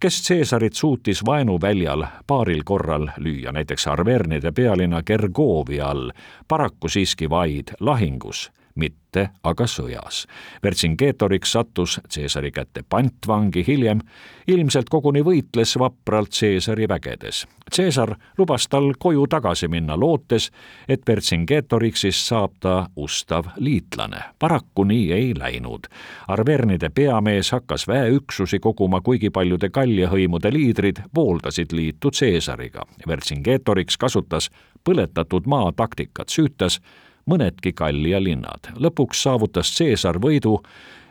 kes 0.00 0.22
Caesarit 0.28 0.74
suutis 0.74 1.24
vaenuväljal 1.26 2.06
paaril 2.26 2.64
korral 2.64 3.10
lüüa, 3.16 3.52
näiteks 3.52 3.86
Arvernide 3.86 4.52
pealinna 4.52 5.02
Gergovia 5.02 5.86
all, 5.86 6.10
paraku 6.48 6.88
siiski 6.88 7.30
vaid 7.30 7.70
lahingus 7.80 8.50
mitte 8.78 9.28
aga 9.44 9.66
sõjas. 9.66 10.24
Vercingetorix 10.62 11.52
sattus 11.52 11.98
Caesari 12.14 12.52
kätte 12.54 12.84
pantvangi, 12.88 13.64
hiljem 13.66 14.00
ilmselt 14.48 14.88
koguni 14.88 15.22
võitles 15.26 15.74
vapralt 15.80 16.32
Caesari 16.40 16.88
vägedes. 16.88 17.44
Caesar 17.76 18.14
lubas 18.38 18.68
tal 18.68 18.92
koju 18.98 19.26
tagasi 19.28 19.68
minna, 19.68 19.96
lootes, 19.96 20.50
et 20.88 21.02
Vercingetorixist 21.08 22.30
saab 22.30 22.54
ta 22.60 22.76
ustav 22.96 23.50
liitlane. 23.56 24.22
paraku 24.38 24.84
nii 24.84 25.12
ei 25.12 25.34
läinud. 25.38 25.88
Arvernide 26.28 26.88
peamees 26.88 27.50
hakkas 27.52 27.88
väeüksusi 27.88 28.58
koguma, 28.58 29.00
kuigi 29.00 29.30
paljude 29.30 29.68
kaljahõimude 29.70 30.52
liidrid 30.52 31.02
pooldasid 31.14 31.72
liitu 31.72 32.10
Caesariga. 32.10 32.86
Vercingetorix 33.08 33.96
kasutas 33.96 34.50
põletatud 34.84 35.46
maa 35.46 35.72
taktikat, 35.72 36.28
süütas 36.28 36.80
mõnedki 37.28 37.72
Gallia 37.76 38.22
linnad. 38.22 38.72
lõpuks 38.74 39.22
saavutas 39.22 39.72
Caesar 39.78 40.18
võidu 40.18 40.58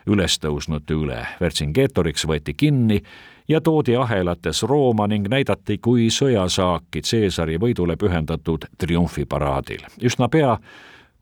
ülestõusnute 0.06 0.94
üle. 0.94 1.26
Vercingetorix 1.40 2.26
võeti 2.26 2.54
kinni 2.56 3.02
ja 3.48 3.60
toodi 3.60 3.96
ahelates 3.96 4.62
Rooma 4.62 5.06
ning 5.06 5.28
näidati 5.28 5.78
kui 5.78 6.08
sõjasaaki 6.10 7.02
Caesari 7.02 7.58
võidule 7.58 7.96
pühendatud 7.96 8.64
triumfiparaadil. 8.78 9.84
üsna 10.02 10.28
pea 10.28 10.58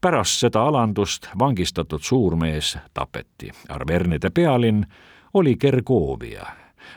pärast 0.01 0.41
seda 0.41 0.63
alandust 0.63 1.29
vangistatud 1.39 2.01
suurmees 2.03 2.77
tapeti. 2.95 3.51
Arvernide 3.69 4.31
pealinn 4.31 4.85
oli 5.35 5.57
Gergovia. 5.57 6.47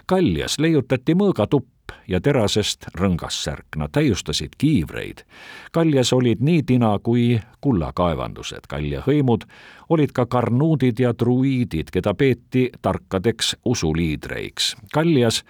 Kaljas 0.06 0.60
leiutati 0.60 1.14
mõõgatupp, 1.14 1.68
ja 2.10 2.22
terasest 2.22 2.90
rõngassärk, 2.98 3.78
nad 3.78 3.92
täiustasid 3.92 4.58
kiivreid. 4.58 5.24
kaljas 5.72 6.14
olid 6.14 6.42
nii 6.42 6.64
tina 6.64 7.00
kui 7.04 7.40
kullakaevandused, 7.62 8.68
kalja 8.68 9.02
hõimud 9.08 9.46
olid 9.90 10.12
ka 10.12 10.26
karnuudid 10.26 11.00
ja 11.00 11.14
druiidid, 11.14 11.92
keda 11.92 12.14
peeti 12.14 12.70
tarkadeks 12.82 13.56
usuliidreiks. 13.66 14.76
kaljas 14.94 15.44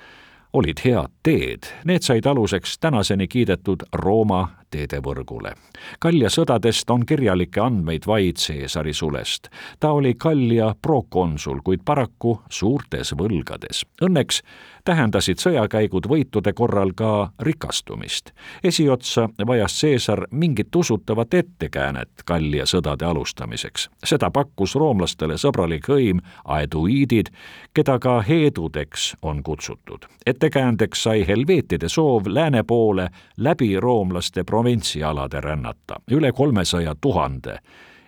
olid 0.54 0.82
head 0.86 1.12
teed, 1.24 1.64
need 1.86 2.02
said 2.02 2.26
aluseks 2.26 2.80
tänaseni 2.80 3.28
kiidetud 3.28 3.84
Rooma 3.94 4.48
teedevõrgule. 4.72 5.54
Kalja 6.00 6.30
sõdadest 6.30 6.90
on 6.90 7.06
kirjalikke 7.06 7.62
andmeid 7.62 8.08
vaid 8.08 8.38
Caesari 8.38 8.94
sulest. 8.94 9.50
ta 9.80 9.92
oli 9.92 10.14
Kalja 10.14 10.76
prokonsul, 10.82 11.62
kuid 11.64 11.82
paraku 11.86 12.42
suurtes 12.50 13.14
võlgades. 13.14 13.86
Õnneks 14.02 14.42
tähendasid 14.86 15.42
sõjakäigud 15.42 16.08
võitude 16.10 16.54
korral 16.54 16.92
ka 16.96 17.32
rikastumist. 17.40 18.32
esiotsa 18.64 19.30
vajas 19.48 19.82
Caesar 19.82 20.28
mingit 20.32 20.76
usutavat 20.76 21.34
ettekäänet 21.34 22.10
Kalja 22.26 22.66
sõdade 22.66 23.06
alustamiseks. 23.06 23.90
seda 24.04 24.32
pakkus 24.32 24.76
roomlastele 24.76 25.34
sõbralik 25.34 25.88
hõim 25.88 26.20
aeduiidid, 26.46 27.30
keda 27.74 28.00
ka 28.00 28.22
heedudeks 28.22 29.16
on 29.22 29.44
kutsutud. 29.44 30.06
ettekäändeks 30.26 31.04
sai 31.04 31.28
helveetide 31.28 31.90
soov 31.90 32.24
lääne 32.28 32.64
poole 32.64 33.10
läbi 33.38 33.80
roomlaste 33.80 34.44
pro-, 34.44 34.59
provintsialade 34.60 35.42
rännata. 35.42 35.96
üle 36.12 36.32
kolmesaja 36.32 36.96
tuhande 37.02 37.60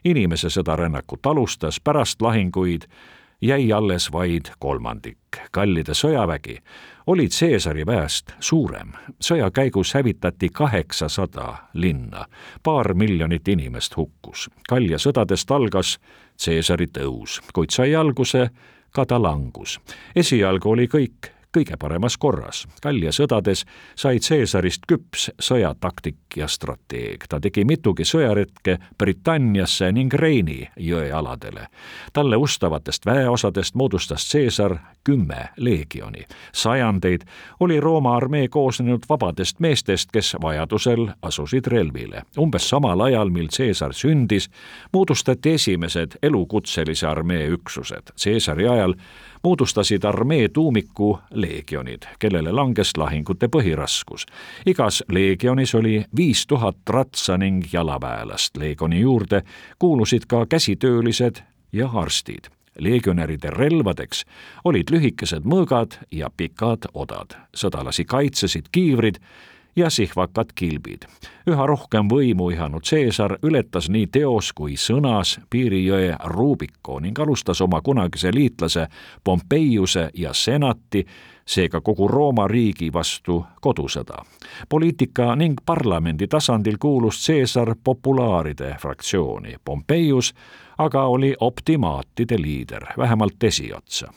inimese 0.04 0.50
seda 0.50 0.76
rännakut 0.76 1.26
alustas, 1.26 1.80
pärast 1.80 2.22
lahinguid 2.22 2.82
jäi 3.42 3.72
alles 3.74 4.12
vaid 4.12 4.46
kolmandik. 4.60 5.18
kallide 5.52 5.92
sõjavägi 5.92 6.58
oli 7.08 7.28
Caesari 7.30 7.86
väest 7.86 8.32
suurem. 8.40 8.92
sõja 9.24 9.52
käigus 9.52 9.94
hävitati 9.94 10.50
kaheksasada 10.50 11.54
linna, 11.74 12.26
paar 12.64 12.94
miljonit 12.94 13.48
inimest 13.48 13.98
hukkus. 13.98 14.50
Kalja 14.70 14.98
sõdadest 14.98 15.52
algas 15.52 16.00
Caesari 16.46 16.88
tõus, 16.88 17.40
kuid 17.54 17.70
sai 17.70 17.96
alguse 17.96 18.50
ka 18.92 19.06
ta 19.06 19.22
langus. 19.22 19.80
esialgu 20.16 20.70
oli 20.70 20.88
kõik 20.88 21.32
kõige 21.58 21.78
paremas 21.78 22.18
korras. 22.18 22.68
Gallia 22.84 23.12
sõdades 23.12 23.66
sai 23.96 24.20
Caesarist 24.20 24.86
küps 24.88 25.30
sõjataktik 25.40 26.38
ja 26.38 26.48
strateeg. 26.48 27.28
ta 27.30 27.40
tegi 27.40 27.66
mitugi 27.66 28.04
sõjaretke 28.04 28.78
Britanniasse 28.98 29.92
ning 29.92 30.14
Reini 30.14 30.70
jõe 30.78 31.12
aladele. 31.12 31.68
talle 32.14 32.38
ustavatest 32.38 33.06
väeosadest 33.06 33.76
moodustas 33.76 34.32
Caesar 34.32 34.78
kümme 35.04 35.50
leegioni. 35.58 36.26
sajandeid 36.54 37.22
oli 37.60 37.80
Rooma 37.80 38.16
armee 38.16 38.48
koosnenud 38.48 39.04
vabadest 39.10 39.60
meestest, 39.60 40.12
kes 40.12 40.36
vajadusel 40.42 41.08
asusid 41.22 41.68
relvile. 41.68 42.24
umbes 42.38 42.70
samal 42.70 43.02
ajal, 43.02 43.30
mil 43.30 43.48
Caesar 43.48 43.94
sündis, 43.94 44.50
moodustati 44.94 45.50
esimesed 45.50 46.12
elukutselise 46.24 47.08
armee 47.08 47.48
üksused. 47.48 48.12
Caesari 48.24 48.68
ajal 48.68 48.94
moodustasid 49.44 50.04
armee 50.04 50.48
tuumiku 50.50 51.20
leegionid, 51.34 52.04
kellele 52.20 52.52
langes 52.52 52.98
lahingute 52.98 53.48
põhiraskus. 53.48 54.26
igas 54.66 55.04
leegionis 55.10 55.76
oli 55.76 56.06
viis 56.16 56.48
tuhat 56.48 56.78
ratsa 56.90 57.38
ning 57.38 57.64
jalaväelast, 57.74 58.58
leegioni 58.58 59.00
juurde 59.00 59.42
kuulusid 59.80 60.22
ka 60.28 60.46
käsitöölised 60.46 61.36
ja 61.74 61.90
arstid 61.94 62.52
legionäride 62.80 63.50
relvadeks 63.50 64.26
olid 64.64 64.92
lühikesed 64.92 65.46
mõõgad 65.46 65.98
ja 66.12 66.30
pikad 66.38 66.88
odad. 66.94 67.36
sõdalasi 67.54 68.06
kaitsesid 68.06 68.72
kiivrid 68.72 69.20
ja 69.76 69.90
sihvakad 69.90 70.46
kilbid. 70.56 71.06
üha 71.48 71.66
rohkem 71.66 72.08
võimu 72.10 72.50
ihanud 72.54 72.84
Caesar 72.90 73.38
ületas 73.44 73.90
nii 73.90 74.08
teos 74.08 74.54
kui 74.54 74.76
sõnas 74.78 75.40
piirijõe 75.50 76.16
Rubiko 76.24 77.00
ning 77.00 77.20
alustas 77.20 77.62
oma 77.62 77.82
kunagise 77.82 78.32
liitlase 78.34 78.88
Pompeiuse 79.24 80.10
ja 80.14 80.34
senati 80.34 81.06
seega 81.46 81.82
kogu 81.82 82.08
Rooma 82.08 82.48
riigi 82.48 82.94
vastu 82.94 83.46
kodusõda. 83.62 84.24
poliitika 84.70 85.36
ning 85.36 85.60
parlamendi 85.66 86.28
tasandil 86.28 86.78
kuulus 86.80 87.26
Caesar 87.28 87.76
populaaride 87.84 88.76
fraktsiooni, 88.80 89.56
Pompeius 89.66 90.34
aga 90.82 91.04
oli 91.04 91.36
optimaatide 91.40 92.42
liider, 92.42 92.86
vähemalt 92.98 93.44
esiotsa. 93.44 94.08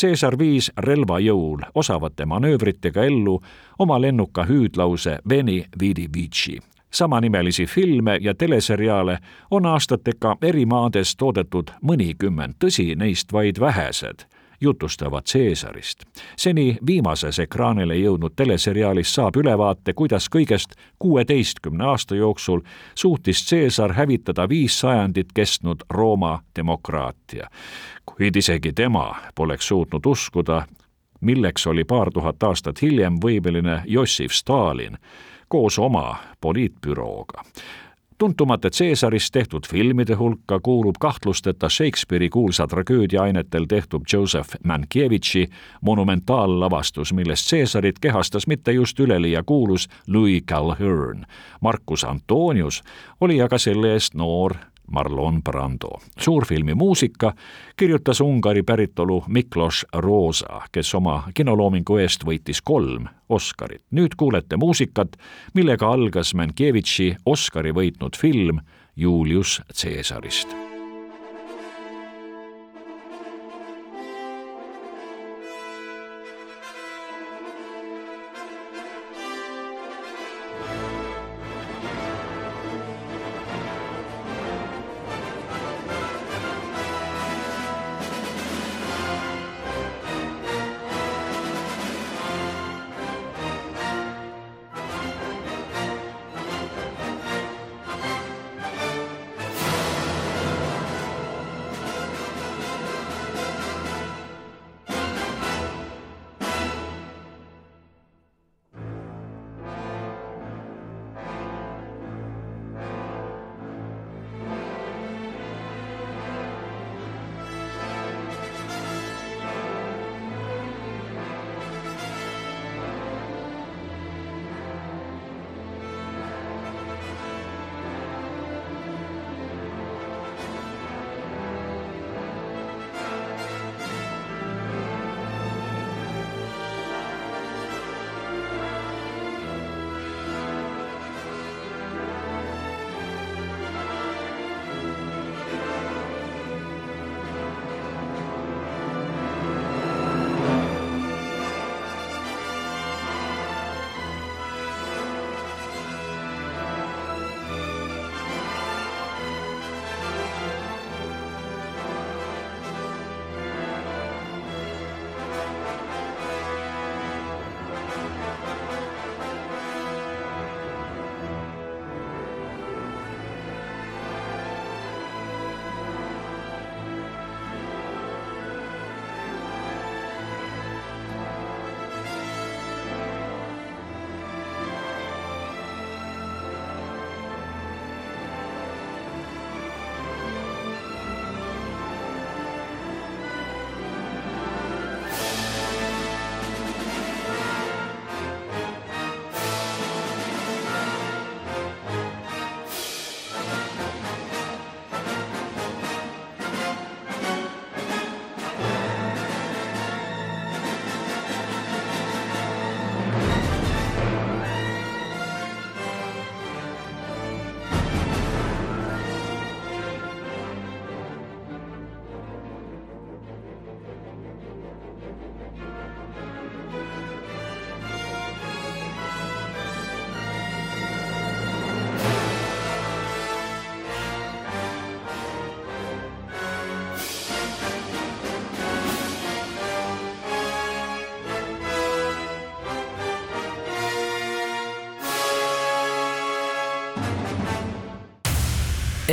Caesar 0.00 0.38
viis 0.38 0.70
relvajõul 0.78 1.66
osavate 1.74 2.26
manöövritega 2.26 3.04
ellu 3.04 3.40
oma 3.78 4.00
lennuka 4.00 4.44
hüüdlause 4.44 5.18
Veni 5.28 5.64
vidi 5.80 6.08
vici 6.16 6.58
samanimelisi 6.94 7.66
filme 7.66 8.18
ja 8.20 8.34
teleseriaale 8.34 9.18
on 9.50 9.66
aastatega 9.66 10.36
eri 10.42 10.66
maades 10.66 11.16
toodetud 11.16 11.72
mõnikümmend, 11.82 12.54
tõsi, 12.64 12.92
neist 12.94 13.32
vaid 13.32 13.58
vähesed 13.60 14.28
jutustavad 14.64 15.22
Caesarist. 15.32 16.04
seni 16.36 16.78
viimases 16.86 17.38
ekraanile 17.38 17.94
jõudnud 17.94 18.32
teleseriaalis 18.36 19.14
saab 19.14 19.36
ülevaate, 19.36 19.92
kuidas 19.92 20.28
kõigest 20.36 20.74
kuueteistkümne 20.98 21.84
aasta 21.84 22.16
jooksul 22.16 22.60
suutis 22.94 23.44
Caesar 23.50 23.92
hävitada 23.92 24.48
viis 24.48 24.80
sajandit 24.80 25.32
kestnud 25.34 25.84
Rooma 25.90 26.42
demokraatia. 26.56 27.50
kuid 28.06 28.36
isegi 28.36 28.72
tema 28.72 29.16
poleks 29.34 29.68
suutnud 29.68 30.06
uskuda, 30.06 30.66
milleks 31.20 31.66
oli 31.66 31.84
paar 31.84 32.10
tuhat 32.10 32.42
aastat 32.42 32.82
hiljem 32.82 33.16
võimeline 33.24 33.82
Jossif 33.86 34.32
Stalin 34.32 34.98
koos 35.48 35.78
oma 35.78 36.16
poliitbürooga 36.40 37.42
tuntumate 38.18 38.70
Caesarist 38.70 39.32
tehtud 39.32 39.62
filmide 39.68 40.14
hulka 40.14 40.60
kuulub 40.60 40.94
kahtlusteta 41.00 41.68
Shakespeare'i 41.68 42.28
kuulsa 42.28 42.66
tragöödiainetel 42.66 43.64
tehtud 43.64 44.02
Joseph 44.12 44.48
Mankiewiczi 44.64 45.48
monumentaallavastus, 45.80 47.12
milles 47.12 47.50
Caesarit 47.50 47.98
kehastas 47.98 48.46
mitte 48.46 48.72
just 48.72 49.00
üleliia 49.00 49.42
kuulus 49.42 49.88
Louis 50.06 50.44
Calhern. 50.44 51.26
Marcus 51.60 52.04
Antonius 52.04 52.82
oli 53.20 53.42
aga 53.42 53.58
selle 53.58 53.92
eest 53.92 54.14
noor 54.14 54.54
Marlon 54.90 55.42
Brando. 55.42 55.98
suurfilmi 56.20 56.74
muusika 56.74 57.34
kirjutas 57.76 58.20
Ungari 58.20 58.62
päritolu 58.62 59.24
Miklos 59.28 59.86
Roosa, 59.92 60.60
kes 60.72 60.94
oma 60.94 61.22
kinoloomingu 61.34 61.96
eest 61.96 62.24
võitis 62.24 62.62
kolm 62.64 63.06
Oscarit. 63.28 63.82
nüüd 63.90 64.14
kuulete 64.16 64.56
muusikat, 64.56 65.16
millega 65.54 65.88
algas 65.88 66.34
Mankiewiczi 66.34 67.16
Oscari 67.26 67.72
võitnud 67.72 68.16
film 68.18 68.60
Julius 68.96 69.62
Caesarist 69.82 70.73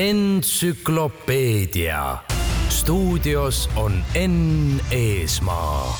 entsüklopeedia. 0.01 2.17
stuudios 2.69 3.69
on 3.75 3.91
Enn 4.15 4.79
Eesmaa. 4.91 5.97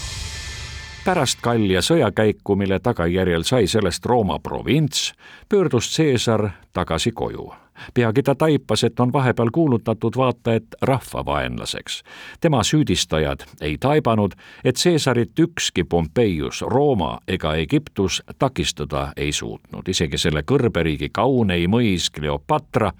pärast 1.05 1.39
kalja 1.41 1.81
sõjakäiku, 1.81 2.55
mille 2.55 2.79
tagajärjel 2.79 3.43
sai 3.43 3.67
sellest 3.67 4.05
Rooma 4.05 4.39
provints, 4.39 5.13
pöördus 5.49 5.97
Caesar 5.97 6.49
tagasi 6.73 7.11
koju 7.11 7.53
peagi 7.93 8.23
ta 8.23 8.35
taipas, 8.35 8.83
et 8.83 8.99
on 8.99 9.13
vahepeal 9.13 9.49
kuulutatud 9.53 10.13
vaata 10.17 10.53
et 10.53 10.65
rahvavaenlaseks. 10.81 12.03
tema 12.41 12.63
süüdistajad 12.63 13.39
ei 13.61 13.77
taibanud, 13.77 14.31
et 14.63 14.75
Caesarit 14.75 15.39
ükski 15.39 15.83
Pompeius, 15.83 16.61
Rooma 16.61 17.19
ega 17.27 17.55
Egiptus 17.55 18.23
takistada 18.39 19.13
ei 19.17 19.31
suutnud, 19.31 19.87
isegi 19.87 20.17
selle 20.17 20.43
kõrberiigi 20.51 21.09
kauneim 21.13 21.71
mõis 21.71 22.11
Cleopatra 22.15 22.91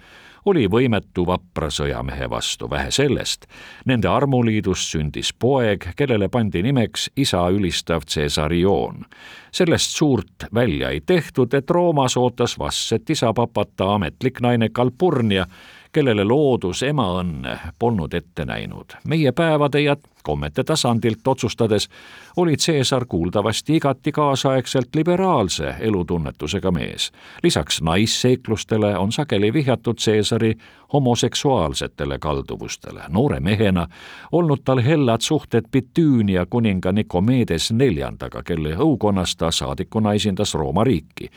oli 0.46 0.68
võimetu 0.68 1.26
vapra 1.28 1.70
sõjamehe 1.70 2.30
vastu, 2.30 2.70
vähe 2.70 2.92
sellest. 2.92 3.46
Nende 3.86 4.08
armuliidust 4.08 4.94
sündis 4.94 5.34
poeg, 5.34 5.92
kellele 5.96 6.30
pandi 6.30 6.64
nimeks 6.64 7.10
isa 7.16 7.48
ülistav 7.50 8.06
Cäsarion. 8.08 9.06
sellest 9.52 9.92
suurt 9.98 10.46
välja 10.54 10.90
ei 10.90 11.02
tehtud, 11.02 11.54
et 11.54 11.70
Roomas 11.70 12.18
ootas 12.18 12.60
vastset 12.60 13.10
isapapata 13.10 13.94
ametlik 13.94 14.42
naine 14.42 14.70
Calpurnia, 14.70 15.46
kellele 15.92 16.24
loodus 16.24 16.84
ema 16.84 17.08
õnne 17.22 17.58
polnud 17.80 18.14
ette 18.14 18.46
näinud. 18.46 18.96
meie 19.08 19.32
päevade 19.32 19.82
ja 19.82 19.96
kommete 20.24 20.64
tasandilt 20.64 21.28
otsustades 21.28 21.90
oli 22.38 22.56
Caesar 22.58 23.06
kuuldavasti 23.06 23.76
igati 23.76 24.12
kaasaegselt 24.12 24.96
liberaalse 24.96 25.76
elutunnetusega 25.80 26.72
mees. 26.72 27.12
lisaks 27.44 27.82
naisseiklustele 27.82 28.98
on 28.98 29.12
sageli 29.12 29.54
vihjatud 29.54 29.96
Caesari 30.06 30.56
homoseksuaalsetele 30.94 32.20
kalduvustele. 32.20 33.02
noore 33.10 33.40
mehena 33.40 33.88
olnud 34.32 34.60
tal 34.66 34.82
hellad 34.84 35.22
suhted 35.22 35.66
Bitüünia 35.72 36.46
kuninga 36.50 36.92
Nikomedes 36.92 37.72
neljandaga, 37.72 38.44
kelle 38.44 38.76
õukonnas 38.76 39.36
ta 39.38 39.52
saadikuna 39.52 40.14
esindas 40.14 40.54
Rooma 40.54 40.84
riiki. 40.84 41.30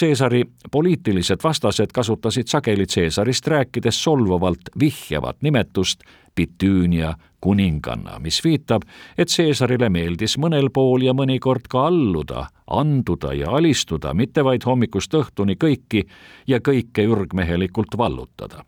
Caesari 0.00 0.44
poliitilised 0.70 1.38
vastased 1.44 1.92
kasutasid 1.94 2.46
sageli 2.46 2.86
Caesarist 2.86 3.46
rääkides 3.46 4.04
solvavalt 4.04 4.70
vihjavat 4.80 5.36
nimetust 5.42 6.00
Bitüünia 6.36 7.14
kuninganna, 7.40 8.18
mis 8.20 8.40
viitab, 8.44 8.84
et 9.18 9.32
Caesarile 9.32 9.88
meeldis 9.92 10.36
mõnel 10.38 10.70
pool 10.72 11.06
ja 11.06 11.14
mõnikord 11.16 11.68
ka 11.70 11.86
alluda, 11.88 12.48
anduda 12.70 13.32
ja 13.32 13.50
alistuda, 13.50 14.14
mitte 14.14 14.44
vaid 14.44 14.64
hommikust 14.66 15.14
õhtuni 15.14 15.56
kõiki 15.60 16.04
ja 16.46 16.60
kõike 16.60 17.04
ürgmehelikult 17.04 17.98
vallutada. 17.98 18.64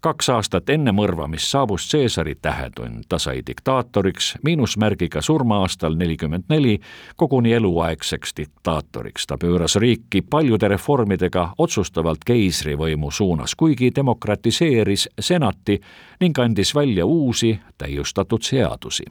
kaks 0.00 0.28
aastat 0.28 0.68
enne 0.70 0.92
mõrvamist 0.92 1.48
saabus 1.48 1.88
Caesari 1.90 2.34
tähetund, 2.34 3.04
ta 3.08 3.18
sai 3.18 3.40
diktaatoriks, 3.46 4.34
miinusmärgiga 4.44 5.22
surma-aastal 5.22 5.94
nelikümmend 5.96 6.44
neli, 6.48 6.80
koguni 7.16 7.52
eluaegseks 7.52 8.36
diktaatoriks. 8.36 9.26
ta 9.26 9.36
pööras 9.38 9.76
riiki 9.76 10.22
paljude 10.22 10.68
reformidega 10.68 11.54
otsustavalt 11.58 12.24
keisrivõimu 12.26 13.10
suunas, 13.10 13.54
kuigi 13.54 13.90
demokratiseeris 13.94 15.08
senati 15.20 15.80
ning 16.20 16.38
andis 16.38 16.74
välja 16.74 17.06
uusi, 17.06 17.60
täiustatud 17.78 18.42
seadusi. 18.42 19.04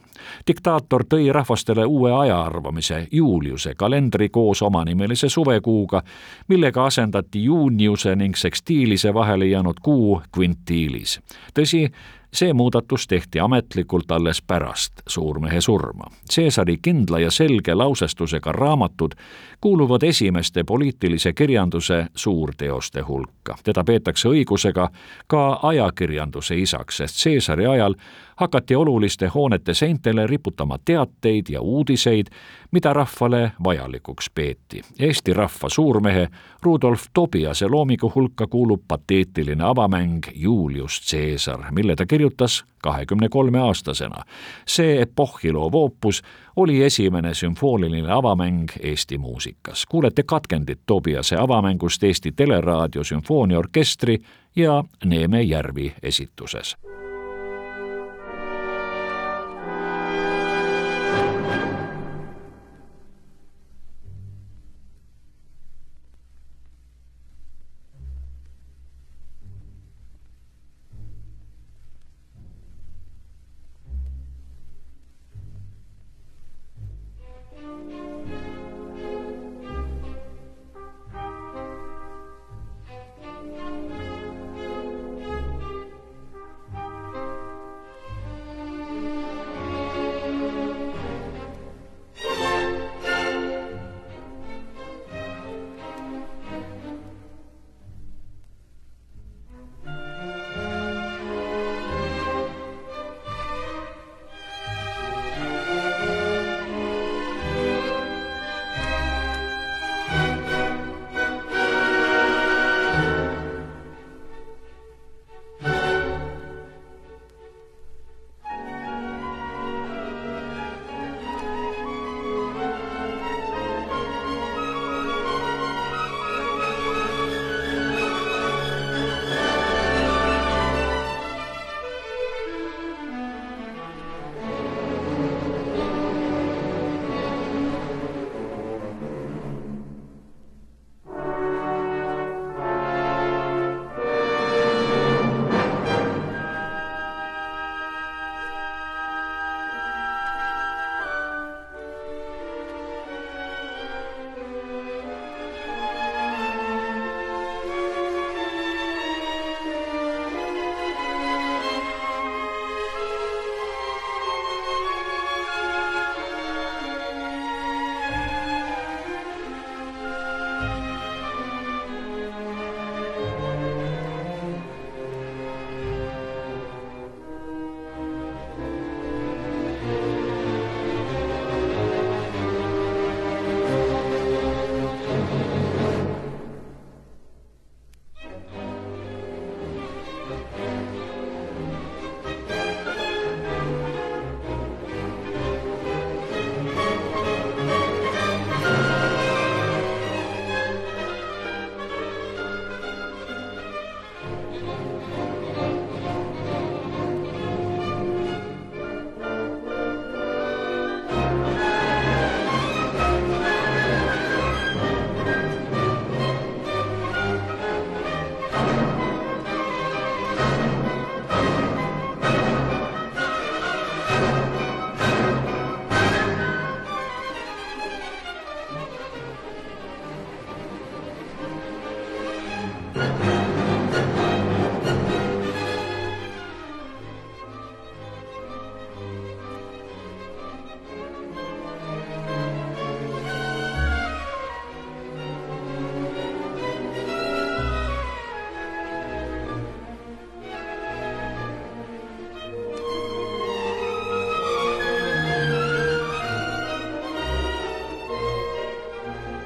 diktaator 0.46 1.04
tõi 1.04 1.32
rahvastele 1.32 1.84
uue 1.84 2.12
ajaarvamise, 2.12 3.08
Juliuse 3.12 3.74
kalendri 3.74 4.28
koos 4.34 4.62
omanimelise 4.62 5.28
suvekuuga, 5.28 6.02
millega 6.48 6.84
asendati 6.90 7.44
juuniuse 7.44 8.16
ning 8.16 8.34
sekstiilise 8.36 9.14
vahele 9.14 9.46
jäänud 9.46 9.78
kuu 9.82 10.22
kvintiilis. 10.34 11.20
tõsi, 11.54 11.86
see 12.34 12.52
muudatus 12.52 13.06
tehti 13.06 13.40
ametlikult 13.40 14.10
alles 14.10 14.42
pärast 14.42 14.92
suurmehe 15.06 15.60
surma. 15.60 16.04
Caesari 16.34 16.78
kindla 16.82 17.18
ja 17.18 17.30
selge 17.30 17.74
lausestusega 17.74 18.52
raamatud 18.52 19.14
kuuluvad 19.60 20.02
esimeste 20.02 20.64
poliitilise 20.64 21.32
kirjanduse 21.32 22.06
suurteoste 22.14 23.00
hulka. 23.00 23.54
teda 23.64 23.84
peetakse 23.84 24.28
õigusega 24.28 24.88
ka 25.26 25.58
ajakirjanduse 25.62 26.56
isaks, 26.56 26.96
sest 26.96 27.24
Caesari 27.24 27.66
ajal 27.66 27.94
hakati 28.36 28.76
oluliste 28.76 29.26
hoonete 29.26 29.74
seintele 29.74 30.26
riputama 30.26 30.78
teateid 30.84 31.46
ja 31.50 31.60
uudiseid, 31.60 32.26
mida 32.70 32.92
rahvale 32.92 33.52
vajalikuks 33.64 34.30
peeti. 34.34 34.82
Eesti 34.98 35.32
rahva 35.32 35.68
suurmehe 35.68 36.28
Rudolf 36.62 37.04
Tobiase 37.14 37.68
loomingu 37.68 38.12
hulka 38.14 38.46
kuulub 38.46 38.82
pateetiline 38.88 39.64
avamäng 39.64 40.20
Julius 40.34 41.00
Caesar, 41.10 41.60
mille 41.70 41.96
ta 41.96 42.06
kirjutas 42.06 42.64
kahekümne 42.82 43.28
kolme 43.28 43.58
aastasena. 43.58 44.24
see 44.66 45.02
epohhiloov 45.02 45.74
oopus 45.74 46.22
oli 46.56 46.82
esimene 46.82 47.34
sümfooniline 47.34 48.12
avamäng 48.12 48.68
Eesti 48.80 49.18
muusikas. 49.18 49.86
kuulete 49.86 50.22
katkendit 50.22 50.80
Tobiase 50.86 51.36
avamängust 51.36 52.04
Eesti 52.04 52.32
Teleraadio 52.32 53.04
sümfooniaorkestri 53.04 54.18
ja 54.56 54.84
Neeme 55.04 55.42
Järvi 55.42 55.94
esituses 56.02 56.76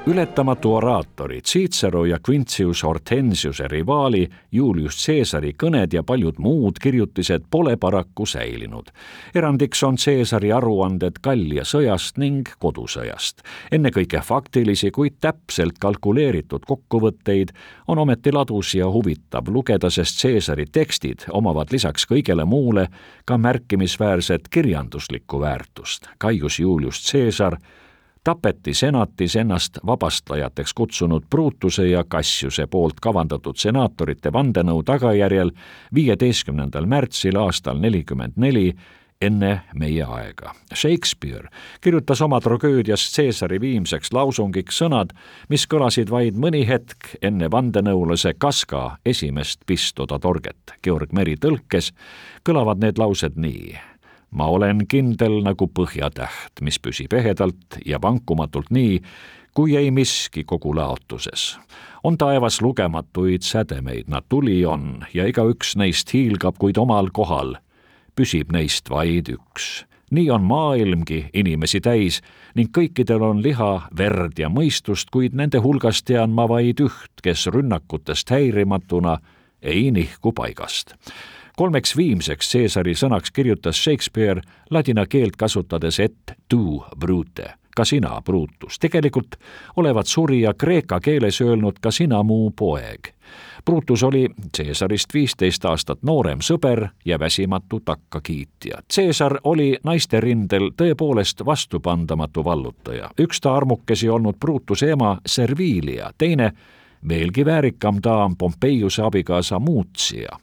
ületamatu 0.09 0.73
oraatori 0.73 1.41
Cicero 1.41 2.05
ja 2.05 2.17
Quintius 2.29 2.83
Hortensiuse 2.83 3.67
rivaali 3.67 4.29
Julius 4.51 5.05
Caesari 5.05 5.51
kõned 5.53 5.93
ja 5.93 6.01
paljud 6.03 6.39
muud 6.41 6.79
kirjutised 6.81 7.43
pole 7.51 7.75
paraku 7.77 8.25
säilinud. 8.25 8.89
erandiks 9.35 9.83
on 9.83 9.97
Caesari 10.05 10.51
aruanded 10.51 11.19
Gallia 11.23 11.63
sõjast 11.63 12.17
ning 12.17 12.49
kodusõjast. 12.59 13.43
ennekõike 13.71 14.21
faktilisi, 14.21 14.91
kuid 14.91 15.13
täpselt 15.21 15.77
kalkuleeritud 15.79 16.65
kokkuvõtteid 16.65 17.51
on 17.87 17.97
ometi 17.97 18.31
ladus 18.31 18.73
ja 18.75 18.89
huvitav 18.89 19.47
lugeda, 19.47 19.89
sest 19.89 20.21
Caesari 20.21 20.65
tekstid 20.65 21.25
omavad 21.31 21.67
lisaks 21.71 22.05
kõigele 22.05 22.45
muule 22.45 22.87
ka 23.25 23.37
märkimisväärset 23.37 24.49
kirjanduslikku 24.49 25.39
väärtust. 25.39 26.09
Caius 26.21 26.59
Julius 26.59 27.11
Caesar 27.11 27.57
tapeti 28.23 28.73
senatis 28.73 29.35
ennast 29.35 29.79
vabastajateks 29.85 30.73
kutsunud 30.73 31.23
Brutuse 31.29 31.87
ja 31.87 32.03
Cassiuse 32.03 32.67
poolt 32.67 32.99
kavandatud 33.01 33.57
senaatorite 33.57 34.33
vandenõu 34.33 34.83
tagajärjel 34.83 35.51
viieteistkümnendal 35.95 36.85
märtsil 36.85 37.37
aastal 37.39 37.79
nelikümmend 37.79 38.33
neli 38.35 38.73
enne 39.21 39.61
meie 39.75 40.03
aega. 40.03 40.53
Shakespeare 40.73 41.49
kirjutas 41.81 42.21
oma 42.21 42.39
tragöödias 42.41 43.03
Caesari 43.15 43.59
viimseks 43.61 44.13
lausungiks 44.15 44.79
sõnad, 44.79 45.11
mis 45.49 45.67
kõlasid 45.67 46.11
vaid 46.11 46.39
mõni 46.39 46.65
hetk 46.67 47.15
enne 47.21 47.51
vandenõulase 47.51 48.33
Kaska 48.37 48.97
esimest 49.05 49.65
pistoda 49.67 50.19
torget. 50.19 50.75
Georg 50.83 51.11
Meri 51.11 51.35
tõlkes 51.35 51.91
kõlavad 52.47 52.83
need 52.83 52.99
laused 52.99 53.35
nii 53.35 53.75
ma 54.31 54.47
olen 54.47 54.85
kindel 54.87 55.41
nagu 55.43 55.67
põhjatäht, 55.67 56.61
mis 56.61 56.79
püsib 56.79 57.13
ehedalt 57.13 57.79
ja 57.85 57.99
vankumatult 58.01 58.69
nii, 58.71 59.01
kui 59.53 59.77
ei 59.77 59.91
miski 59.91 60.43
kogu 60.43 60.75
laotuses. 60.75 61.57
on 62.03 62.17
taevas 62.17 62.61
lugematuid 62.61 63.41
sädemeid, 63.41 64.07
nad 64.07 64.23
tuli 64.29 64.65
on 64.65 65.05
ja 65.13 65.25
igaüks 65.27 65.75
neist 65.75 66.13
hiilgab, 66.13 66.55
kuid 66.57 66.77
omal 66.77 67.09
kohal 67.13 67.57
püsib 68.15 68.51
neist 68.51 68.89
vaid 68.89 69.29
üks. 69.29 69.85
nii 70.11 70.29
on 70.31 70.43
maailmgi 70.43 71.29
inimesi 71.33 71.81
täis 71.81 72.21
ning 72.55 72.71
kõikidel 72.77 73.21
on 73.21 73.43
liha, 73.43 73.89
verd 73.97 74.39
ja 74.39 74.49
mõistust, 74.49 75.09
kuid 75.11 75.33
nende 75.33 75.59
hulgast 75.59 76.05
tean 76.05 76.31
ma 76.31 76.47
vaid 76.49 76.79
üht, 76.81 77.21
kes 77.23 77.47
rünnakutest 77.47 78.29
häirimatuna 78.29 79.17
ei 79.61 79.91
nihku 79.91 80.33
paigast 80.33 80.95
kolmeks 81.59 81.91
viimseks 81.97 82.53
Caesari 82.53 82.93
sõnaks 82.95 83.33
kirjutas 83.35 83.75
Shakespeare 83.83 84.39
ladina 84.71 85.03
keelt 85.11 85.35
kasutades 85.35 85.97
et 85.99 86.31
tu 86.47 86.77
brute, 86.95 87.49
ka 87.75 87.83
sina, 87.85 88.21
Brutus. 88.25 88.77
tegelikult 88.79 89.35
olevat 89.75 90.07
surija 90.07 90.53
kreeka 90.53 90.99
keeles 91.03 91.41
öelnud 91.41 91.81
ka 91.81 91.91
sina, 91.91 92.23
mu 92.23 92.51
poeg. 92.55 93.11
Brutus 93.65 94.03
oli 94.03 94.29
Caesarist 94.57 95.13
viisteist 95.13 95.65
aastat 95.65 95.99
noorem 96.03 96.39
sõber 96.39 96.87
ja 97.05 97.19
väsimatu 97.19 97.81
takkakiitja. 97.85 98.79
Caesar 98.95 99.39
oli 99.43 99.75
naiste 99.83 100.21
rindel 100.23 100.71
tõepoolest 100.71 101.43
vastupandamatu 101.45 102.43
vallutaja. 102.43 103.11
üks 103.19 103.41
ta 103.41 103.55
armukesi 103.55 104.09
olnud 104.09 104.39
Brutuse 104.39 104.91
ema 104.91 105.17
Servilia, 105.25 106.11
teine 106.17 106.53
veelgi 107.09 107.45
väärikam 107.45 107.99
daam 108.03 108.35
Pompeiuse 108.37 109.01
abikaasa 109.01 109.59
Muutsia 109.59 110.39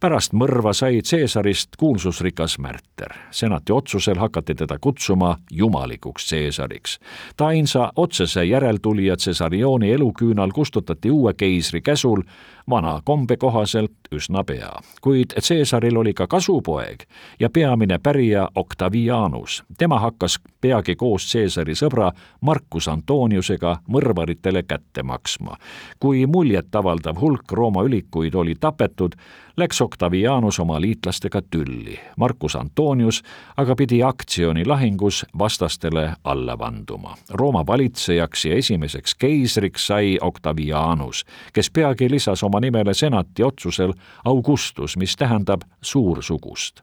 pärast 0.00 0.34
mõrva 0.36 0.72
sai 0.76 1.00
Caesarist 1.02 1.76
kuulsusrikas 1.78 2.58
märter. 2.58 3.14
senati 3.30 3.72
otsusel 3.72 4.18
hakati 4.18 4.54
teda 4.54 4.78
kutsuma 4.78 5.36
jumalikuks 5.50 6.30
Caesariks. 6.30 6.98
ta 7.36 7.46
ainsa 7.46 7.92
otsese 7.96 8.44
järeltulija 8.44 9.16
Cesarioni 9.16 9.92
eluküünal 9.92 10.52
kustutati 10.52 11.10
uue 11.10 11.34
keisri 11.34 11.80
käsul 11.80 12.22
vana 12.70 13.00
kombe 13.04 13.36
kohaselt 13.36 13.92
üsna 14.14 14.44
pea. 14.44 14.72
kuid 15.00 15.26
Caesaril 15.48 15.96
oli 15.96 16.14
ka 16.14 16.26
kasupoeg 16.26 17.02
ja 17.40 17.50
peamine 17.50 17.98
pärija 17.98 18.48
Octavianus. 18.54 19.64
tema 19.78 19.98
hakkas 19.98 20.38
peagi 20.60 20.96
koos 20.96 21.32
Caesari 21.32 21.74
sõbra 21.74 22.10
Marcus 22.40 22.88
Antoniusega 22.88 23.76
mõrvaritele 23.88 24.62
kätte 24.62 25.02
maksma. 25.02 25.56
kui 25.98 26.26
muljetavaldav 26.26 27.20
hulk 27.20 27.52
Rooma 27.52 27.82
ülikuid 27.82 28.34
oli 28.34 28.54
tapetud, 28.60 29.14
läks 29.56 29.80
Octavianus 29.80 30.60
oma 30.60 30.80
liitlastega 30.80 31.40
tülli. 31.50 31.98
Marcus 32.16 32.56
Antonius 32.56 33.22
aga 33.56 33.76
pidi 33.76 34.02
aktsiooni 34.02 34.64
lahingus 34.64 35.24
vastastele 35.38 36.12
alla 36.24 36.58
vanduma. 36.58 37.16
Rooma 37.30 37.66
valitsejaks 37.66 38.44
ja 38.44 38.54
esimeseks 38.54 39.14
keisriks 39.14 39.86
sai 39.86 40.18
Octavianus, 40.20 41.24
kes 41.52 41.70
peagi 41.70 42.10
lisas 42.10 42.42
oma 42.42 42.55
nimele 42.60 42.94
senati 42.94 43.42
otsusel 43.42 43.92
Augustus, 44.24 44.96
mis 44.96 45.16
tähendab 45.16 45.62
suursugust 45.82 46.82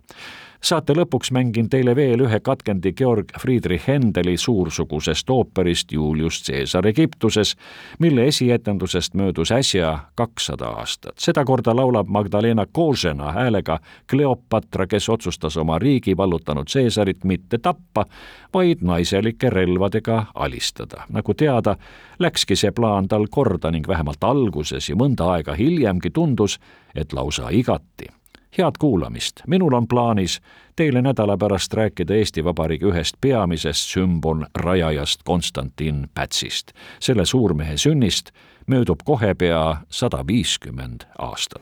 saate 0.63 0.93
lõpuks 0.95 1.31
mängin 1.35 1.67
teile 1.69 1.95
veel 1.95 2.23
ühe 2.23 2.39
katkendi 2.39 2.93
Georg 2.95 3.33
Friedrich 3.41 3.87
Händeli 3.87 4.37
suursugusest 4.37 5.29
ooperist 5.29 5.91
Julius 5.91 6.39
Caesar 6.47 6.87
Egiptuses, 6.87 7.55
mille 7.99 8.27
esietendusest 8.27 9.13
möödus 9.13 9.51
äsja 9.51 9.97
kakssada 10.15 10.65
aastat. 10.65 11.13
sedakorda 11.17 11.75
laulab 11.75 12.07
Magdalena 12.07 12.65
Kožena 12.71 13.31
häälega 13.31 13.79
Kleopatra, 14.09 14.87
kes 14.87 15.09
otsustas 15.09 15.57
oma 15.57 15.79
riigi 15.79 16.17
vallutanud 16.17 16.67
Caesarit 16.67 17.23
mitte 17.23 17.57
tappa, 17.57 18.05
vaid 18.53 18.81
naiselike 18.81 19.49
relvadega 19.49 20.25
alistada. 20.35 21.03
nagu 21.09 21.33
teada, 21.33 21.75
läkski 22.19 22.55
see 22.55 22.71
plaan 22.71 23.07
tal 23.07 23.27
korda 23.29 23.71
ning 23.71 23.87
vähemalt 23.87 24.23
alguses 24.23 24.89
ja 24.89 24.95
mõnda 24.95 25.31
aega 25.31 25.53
hiljemgi 25.53 26.09
tundus, 26.09 26.59
et 26.95 27.13
lausa 27.13 27.49
igati 27.49 28.22
head 28.57 28.71
kuulamist, 28.79 29.41
minul 29.47 29.73
on 29.73 29.87
plaanis 29.87 30.41
teile 30.75 31.01
nädala 31.01 31.37
pärast 31.37 31.73
rääkida 31.73 32.15
Eesti 32.15 32.43
Vabariigi 32.43 32.85
ühest 32.85 33.17
peamisest 33.21 33.89
sümbolrajajast 33.93 35.23
Konstantin 35.23 36.07
Pätsist. 36.13 36.71
selle 36.99 37.25
suurmehe 37.25 37.77
sünnist 37.77 38.31
möödub 38.67 38.99
kohe 39.05 39.33
pea 39.33 39.77
sada 39.89 40.27
viiskümmend 40.27 41.01
aastat 41.17 41.61